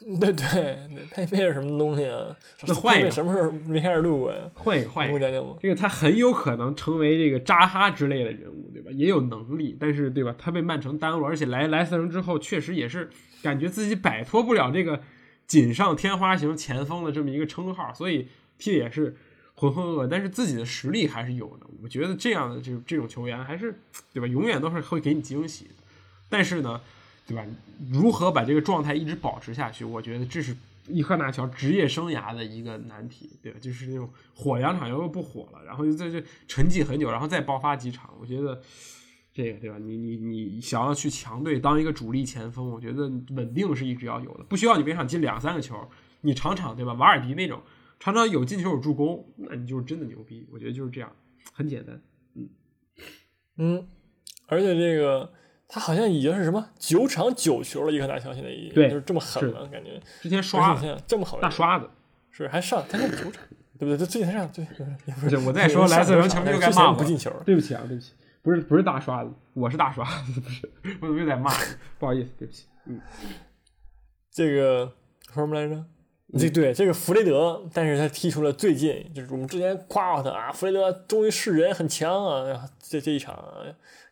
[0.18, 2.34] 对对那，佩佩是什么东西啊？
[2.66, 4.50] 那换一个什么时候没开始录过呀？
[4.54, 5.56] 换一个，换一个。
[5.60, 8.90] 这个他很有可能成为这个扎哈之类的人物，对吧？
[8.92, 10.34] 也有能力，但是对吧？
[10.38, 13.10] 他被曼城耽误了，而且来莱斯特城之后，确实也是
[13.42, 15.02] 感觉自己摆脱不了这个
[15.46, 19.14] 锦上添花型前锋的这么一个称号，所以踢的也是
[19.54, 20.08] 浑浑噩噩。
[20.08, 23.74] 但是自己的实力还是有的，我觉得这样的这这种球员还是
[24.12, 24.26] 对吧？
[24.26, 25.68] 永远都是会给你惊喜。
[26.28, 26.80] 但是呢，
[27.26, 27.44] 对吧？
[27.90, 29.84] 如何把这个状态一直保持下去？
[29.84, 30.56] 我觉得这是
[30.88, 33.58] 伊赫纳乔职业生涯的一个难题，对吧？
[33.60, 38.10] 就是那种火两场又不火了，然后就在这沉寂很久，然后再爆发几场。
[38.18, 38.60] 我觉得
[39.32, 39.76] 这个对吧？
[39.78, 45.88] 你你你想要去强队当一个主力前锋，我觉得稳定是一直要有的，不需要你每场进两三个球，
[46.22, 46.94] 你场场对吧？
[46.94, 47.60] 瓦尔迪那种
[48.02, 50.44] 常常有进球有助攻，那你就是真的牛逼。
[50.50, 51.14] 我觉得就是这样，
[51.52, 52.02] 很简单。
[52.34, 52.48] 嗯
[53.58, 53.86] 嗯，
[54.48, 55.32] 而且这个
[55.68, 61.88] 他好像已经是什么九场九球了，伊克纳乔现在已经对就是这么狠了，感觉之前刷了现在这么好的大刷子，
[62.32, 63.44] 是还上他上九场，
[63.78, 63.96] 对不对？
[63.96, 64.66] 他最近才上，对，
[65.06, 70.68] 也不不是我再说 莱斯特城球迷又该骂我不进球，对不起啊，对不起，不是不是大刷子，我是大刷子， 不是，
[71.00, 71.52] 我怎么又在骂？
[72.00, 72.66] 不好意思，对不起。
[72.86, 73.00] 嗯，
[74.32, 74.92] 这个
[75.32, 75.84] 说什么来着？
[76.38, 83.60] 这对这个弗雷德，但是他踢出了最近就是我们之前夸过他啊，弗雷德终于是人很强啊，这这一场啊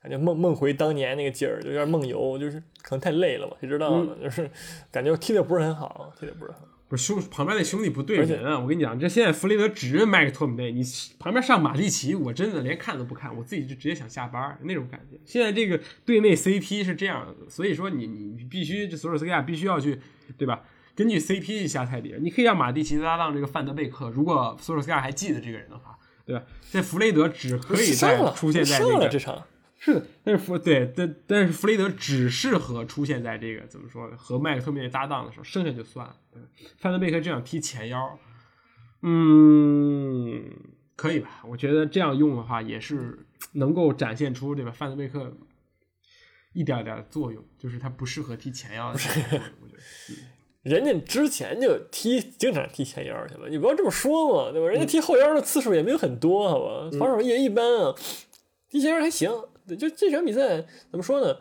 [0.02, 4.16] 感觉梦梦回当年那个劲儿，就有点梦游，就是可能太累了吧，谁知道呢？
[4.22, 4.50] 就是
[4.90, 6.66] 感觉踢的不是很好，踢的不是很好。
[6.88, 8.58] 不是兄旁边那兄弟不对人啊！
[8.58, 10.82] 我跟你讲，这现在弗雷德只认麦克托米内，你
[11.20, 15.16] 旁边上马蒂奇，我真的连看都不看，我自己就直接想下班那种感觉。
[15.24, 20.00] 现在这个队内 CP 是这样的，所以说你你你必须这索尔斯克亚必须要去
[20.36, 20.64] 对吧？
[20.95, 26.45] 根据 CP 去下菜碟，你可以让马蒂奇搭档这个范德贝克，如果索尔斯克亚还记得这个人的话，对吧？
[26.62, 29.43] 现在弗雷德只可以在出现在这个这场，
[29.78, 34.16] 是的，但是弗对，但但是弗雷德只适合出现在这个怎么说呢？
[34.16, 36.16] 和麦克特米内搭档的时候，剩下就算了。
[36.32, 36.43] 对
[36.76, 38.18] 范德贝克这样踢前腰，
[39.03, 40.45] 嗯，
[40.97, 41.43] 可以吧？
[41.47, 44.70] 我觉得这样用的话，也是能够展现出对吧？
[44.70, 45.34] 范德贝克
[46.53, 48.99] 一点点的作用，就是他不适合踢前腰的。
[49.62, 49.82] 我觉得，
[50.62, 54.68] 人家之前就踢经常踢前腰去了，你不要这么说嘛，对吧？
[54.68, 56.90] 人家踢后腰的次数也没有很多，好吧？
[56.98, 57.94] 防守也一般啊，
[58.68, 59.30] 踢前腰还行。
[59.66, 61.36] 对，就这场比赛怎么说呢？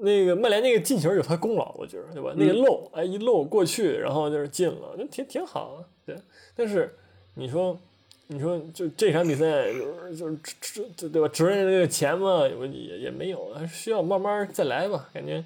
[0.00, 2.34] 那个曼联那个进球有他功劳，我觉得，对吧？
[2.36, 6.22] 那个漏，哎，一漏过去，然后就是进了，那挺挺好的，对。
[6.56, 6.92] 但是
[7.34, 7.78] 你说，
[8.26, 11.28] 你说就这场比赛就是就是对吧？
[11.28, 15.44] 值人那个钱嘛，我也也没有，还是需要慢慢再来吧，感觉。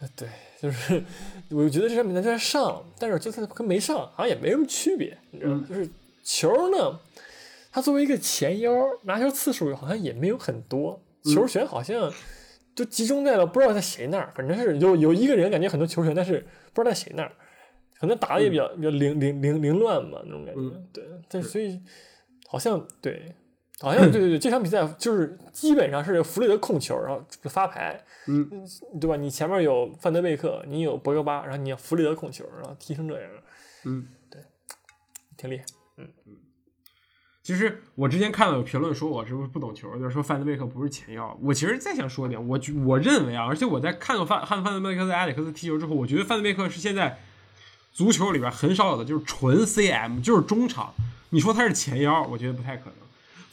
[0.00, 0.28] 呃对，
[0.60, 1.02] 就是
[1.50, 5.64] 我觉得这场比赛就算上，但是就算跟没上好像也没什么区别，你知道吗？
[5.68, 5.88] 就是
[6.24, 6.98] 球呢，
[7.70, 8.72] 他作为一个前腰，
[9.04, 12.12] 拿球次数好像也没有很多，球权好像
[12.74, 17.32] 就集中在了不知道在谁那儿，反正是有有一个人感觉很多球权，但是不知道在谁那儿，
[18.00, 20.60] 可能打的也比较、比较凌凌凌凌乱嘛那种感觉，
[20.92, 21.80] 对，但所以
[22.48, 23.34] 好像对。
[23.80, 28.48] 好像对对对，这场比赛就是基本上是弗雷德控球，然后发牌，嗯，
[29.00, 29.16] 对吧？
[29.16, 33.30] 你前面有范德贝克，你有博格巴，然后你要弗雷德控球，然后踢成这样，
[33.84, 34.42] 嗯，对
[35.36, 35.64] 挺厉害。
[35.98, 36.36] 嗯嗯
[37.40, 41.34] 其实我之前看到有评论说我是不是不懂球，就是说范德贝克不是前腰。
[41.40, 47.18] 我其实再想说一点，我我认为啊，而且我在看过范汉范德贝克在埃里克斯踢球之后，我觉得范德贝克是现在
[47.90, 50.92] 足球里边很少有的，就是纯 CM，就是中场。
[51.30, 53.07] 你说他是前腰，我觉得不太可能。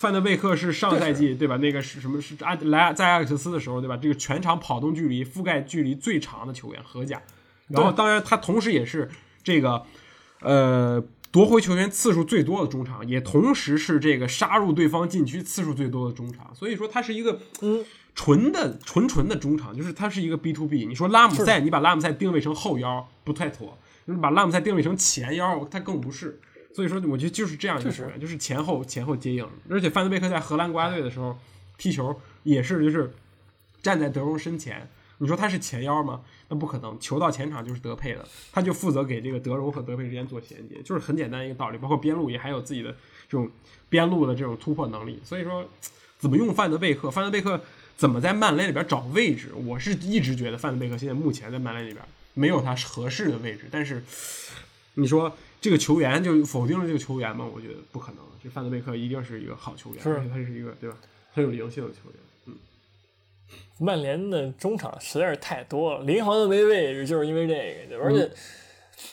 [0.05, 1.57] 范德贝克是上赛季对吧？
[1.57, 2.21] 那个是什么？
[2.21, 3.97] 是阿莱在阿历克斯的时候对吧？
[3.97, 7.19] 这个全场跑动距离、覆盖距离最长的球员，荷甲。
[7.69, 9.09] 然后当然他同时也是
[9.43, 9.81] 这个
[10.41, 16.53] 呃夺回球权次数最多的中场，也同时是这个杀入对方禁区次数最多的中场。
[16.53, 17.83] 所以说他是一个嗯
[18.13, 20.85] 纯的纯纯的中场，就是他是一个 B to B。
[20.85, 23.75] 你说拉姆塞，你把拉姆塞定位成后腰不太妥，
[24.05, 26.39] 你把拉姆塞定位成前腰，他更不是。
[26.75, 29.47] 所以说，我觉得就是这样一个球员，就是前后前后接应。
[29.69, 31.39] 而且范德贝克在荷兰国家队的时候
[31.77, 33.13] 踢球也是，就是
[33.81, 34.85] 站在德容身前。
[35.19, 36.19] 你说他是前腰吗？
[36.49, 41.77] 那不可能，球到前场就是德佩的，他就负责给这个德容和德佩之间做衔接，就是很简单一个道理。
[41.77, 42.91] 包括边路也还有自己的
[43.29, 43.49] 这种
[43.87, 45.21] 边路的这种突破能力。
[45.23, 45.65] 所以说，
[46.19, 47.09] 怎么用范德贝克？
[47.09, 47.61] 范德贝克
[47.95, 49.53] 怎么在曼联里边找位置？
[49.55, 53.69] 我是一直觉得范德贝克现在目前在曼联里边没有他合适的位置。
[53.71, 54.03] 但是
[54.95, 55.33] 你说。
[55.65, 57.49] 这个球员就否定了这个球员吗？
[57.51, 58.19] 我觉得不可能。
[58.43, 60.95] 这范德贝克一定是一个好球员，而且他是一个对吧
[61.33, 62.19] 很有灵性的球员。
[62.45, 62.53] 嗯，
[63.79, 67.97] 曼联的中场实在是太多了，林皇的没位置，就是因为这个。
[67.97, 68.29] 而且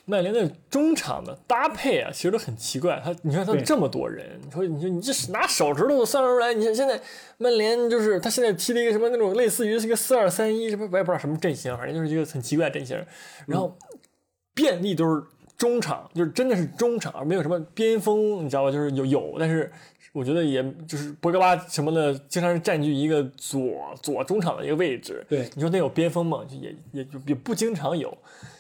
[0.05, 3.00] 曼联的中场的搭配啊，其实都很奇怪。
[3.03, 6.53] 他你看他这么多人，你说你说你这拿手指头都算出来。
[6.53, 7.00] 你看现在
[7.38, 13.03] 曼联就是他现在踢了一个什么那种类似于是一个四二三一什么我也不知道什么阵型，反正就是一个很奇怪的阵型。
[13.46, 13.74] 然后
[14.53, 15.22] 遍地都是。
[15.63, 18.71] 中场就是真的是中场，没有什么边锋，你知道吧？
[18.73, 19.71] 就是有有，但是
[20.13, 25.25] 我觉得也就是博格巴什么的，经常是占据一个左左中场的一个位置。
[25.29, 26.45] 对，你说那有边锋吗？
[26.49, 28.13] 就也也也不经常有，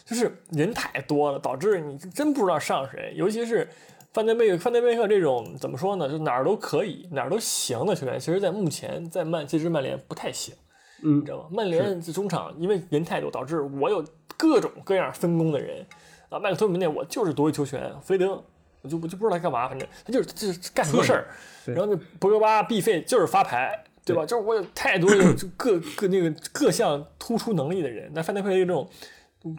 [0.04, 3.12] 就是人太多了，导致你真不知道上谁。
[3.16, 3.68] 尤其是
[4.12, 6.08] 范德贝克，范德贝克这种怎么说呢？
[6.08, 10.54] 就哪儿都可以，哪儿都行的球员，其实在目前在曼这支曼联不太行。
[11.02, 11.46] 嗯，你知道吗？
[11.50, 14.04] 曼联这中场因为人太多，导致我有
[14.36, 15.84] 各种各样分工的人。
[16.32, 18.42] 啊，麦克托米内，我就是夺一球权，菲德，
[18.80, 21.26] 我就我就不知道他干嘛，反正他就是就是干什么事儿。
[21.66, 24.24] 然后那博格巴、必费就是发牌，对吧？
[24.24, 28.10] 就是我有太多就各各那个各项突出能力的人。
[28.14, 28.88] 那范德佩这种，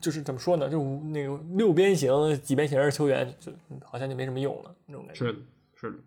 [0.01, 0.69] 就是怎么说呢？
[0.69, 2.11] 就那个六边形、
[2.41, 3.51] 几边形的球员，就
[3.85, 5.25] 好像就没什么用了那种感觉。
[5.25, 5.39] 是的，
[5.75, 5.97] 是的。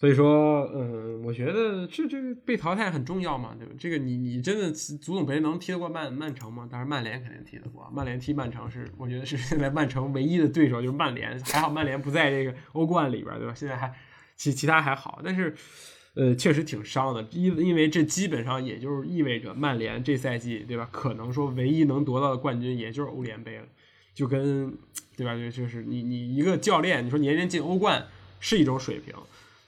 [0.00, 3.74] 所以说，嗯，我觉得这这被淘汰很重要嘛，对吧？
[3.76, 6.68] 这个你你真的足总杯能踢得过曼曼城吗？
[6.70, 13.52] 当然曼联肯定踢得过，曼联踢曼城是我觉得是现在曼城唯一的对手就是曼联，还好曼联不在这个欧冠里边，对吧？
[13.52, 13.92] 现在还
[14.36, 15.52] 其其他还好，但是
[16.14, 20.88] 呃确实挺伤的，因因为这基本上也就是意味着曼联这赛季对吧？
[20.92, 23.64] 可能说唯一能夺到的冠军也就是欧联杯了，
[24.14, 24.72] 就跟
[25.16, 25.34] 对吧？
[25.34, 28.06] 就就是你你一个教练，你说年年进欧冠
[28.38, 29.12] 是一种水平。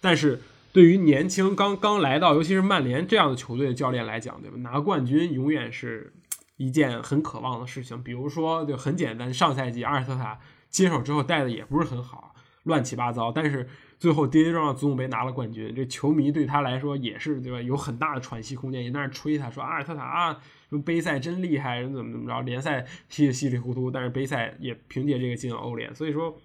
[0.01, 0.41] 但是
[0.73, 4.57] 对于年轻刚刚来到，尤其是曼联这样的球队的教练来讲，对吧？
[4.59, 6.13] 拿冠军永远是
[6.57, 8.03] 一件很渴望的事情。
[8.03, 10.39] 比如说，就很简单，上赛季阿尔特塔
[10.71, 13.31] 接手之后带的也不是很好，乱七八糟。
[13.31, 17.61] 但是最后跌跌撞撞足总杯拿了冠军，这球迷对他来说也是对吧？
[17.61, 20.33] 有很大的喘息空间，也在那吹他说阿尔特塔啊，
[20.71, 25.95] 什么杯赛真厉害，人怎么怎么着，联赛踢得稀里糊涂，但是杯赛也凭借这个进了欧联。
[25.95, 26.41] 所以说。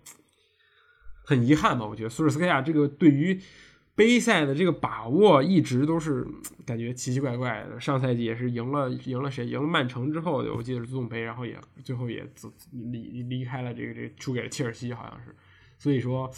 [1.26, 3.41] 很遗憾吧，我觉得苏尔斯克亚这个对于
[3.95, 6.28] 杯赛的这个把握一直都是
[6.65, 7.80] 感觉奇奇怪怪的。
[7.80, 9.45] 上赛季也是赢了赢了谁？
[9.45, 12.26] 赢了曼城之后，我记得是足总杯，然后也最后也
[12.71, 15.36] 离离开了这个这个输给了切尔西，好像是。
[15.78, 16.30] 所以说，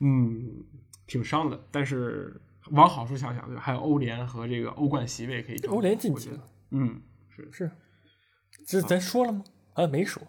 [0.00, 0.62] 嗯，
[1.06, 1.58] 挺伤的。
[1.70, 3.60] 但是往好处想想，对吧？
[3.62, 6.46] 还有欧联和这个欧冠席位可以欧联晋级了。
[6.70, 7.70] 嗯，是是，
[8.66, 9.42] 这咱说了吗？
[9.74, 10.22] 啊，没说。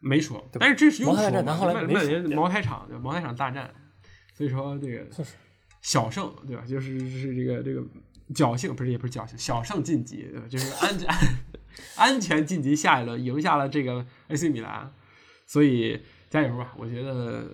[0.00, 1.44] 没说，但是这是又说曼
[1.86, 3.68] 曼联茅台厂对茅台厂大战，
[4.34, 5.04] 所以说这个
[5.82, 6.62] 小胜对吧？
[6.68, 7.82] 就是是这个这个
[8.34, 10.46] 侥幸不是也不是侥幸，小胜晋级对吧？
[10.48, 11.08] 就是安全
[11.96, 14.92] 安全晋级下一轮，赢下了这个 AC 米兰，
[15.46, 16.74] 所以加油吧！
[16.76, 17.44] 我觉得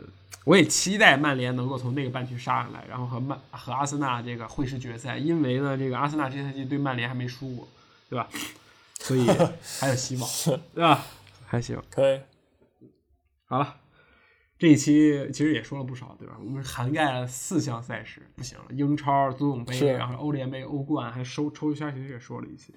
[0.44, 7.68] 我也期待曼联能够从那个半区杀上来，然后和曼和阿森纳这个会师决赛，因为呢这个阿森纳这赛季对曼联还没输过，
[8.10, 8.28] 对吧？
[8.98, 9.26] 所以
[9.80, 10.30] 还有希望，
[10.74, 11.06] 对吧？
[11.46, 12.20] 还行，可以。
[13.54, 13.76] 好了，
[14.58, 16.34] 这一期其实也说了不少，对吧？
[16.40, 22.74] 我们涵盖了四项赛事，不行了，英超、足总杯，然后欧联杯、欧冠，还收抽一下，其实也说了一期。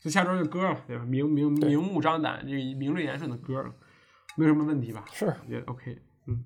[0.00, 1.04] 就下周就歌了，对吧？
[1.04, 3.64] 明明明目张胆，这名正言顺的歌，
[4.36, 5.04] 没有什么问题吧？
[5.12, 5.96] 是，我觉得 OK。
[6.28, 6.44] 嗯，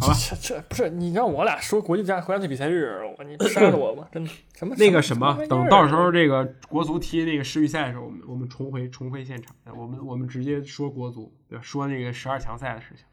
[0.00, 4.08] 好吧，这这不是你让我俩说国际家国家队比赛日，我你杀了我吧？
[4.12, 11.62] 真的什么那个什么，等到时候这个国足踢那个世预赛的时候，我们我们重回重回现场，我们我们直接说国足，对吧？
[11.62, 13.04] 说那个十二强赛的事情，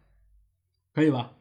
[0.94, 1.32] 可以吧？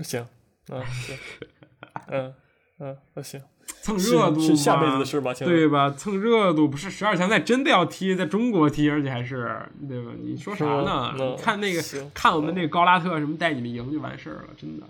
[0.00, 0.26] 行，
[0.70, 1.16] 嗯，行，
[2.08, 2.34] 嗯。
[2.80, 3.40] 嗯，那行，
[3.82, 5.32] 蹭热度是下辈子嘛的事吧？
[5.32, 5.90] 对吧？
[5.96, 9.56] 蹭热度不是十二强赛真的要踢，在中国踢，而且还是
[9.88, 10.10] 对吧？
[10.20, 11.14] 你说啥呢？
[11.20, 14.86] 嗯看那个行看我们那个高拉特什么带你们赢就完事儿了，真的。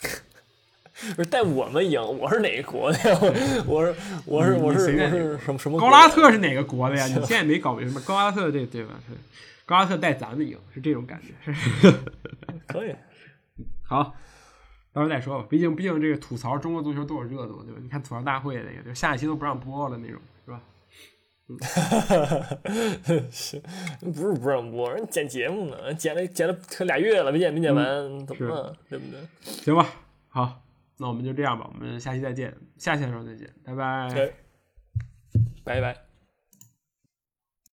[1.14, 3.18] 不是带我们赢，我是哪个国的呀？
[3.66, 7.06] 我是我是我是我是什么什么高拉特是哪个国的呀？
[7.06, 8.94] 你现在没搞明白，高拉特这对吧？
[9.66, 11.52] 高拉特带咱们赢，是这种感觉。
[11.52, 11.92] 是
[12.66, 12.94] 可以，
[13.90, 14.14] 好，
[14.92, 15.46] 到时候再说吧。
[15.50, 17.80] 毕竟毕竟这个吐槽中国足球多有热度，对吧？
[17.82, 20.62] 你看吐槽大会那个，就下一期都不让播了那种，是吧？
[23.32, 23.60] 行，
[24.00, 27.84] 不是不让播，人剪节目呢，剪了剪了可俩月了，没剪没剪完，
[28.24, 28.76] 怎么了？
[28.88, 29.18] 对不对？
[29.42, 29.84] 行吧，
[30.28, 30.62] 好，
[30.98, 34.32] 那我们就这样吧，我们下期再见，下期的时候再见，拜拜。
[35.64, 36.09] 拜拜。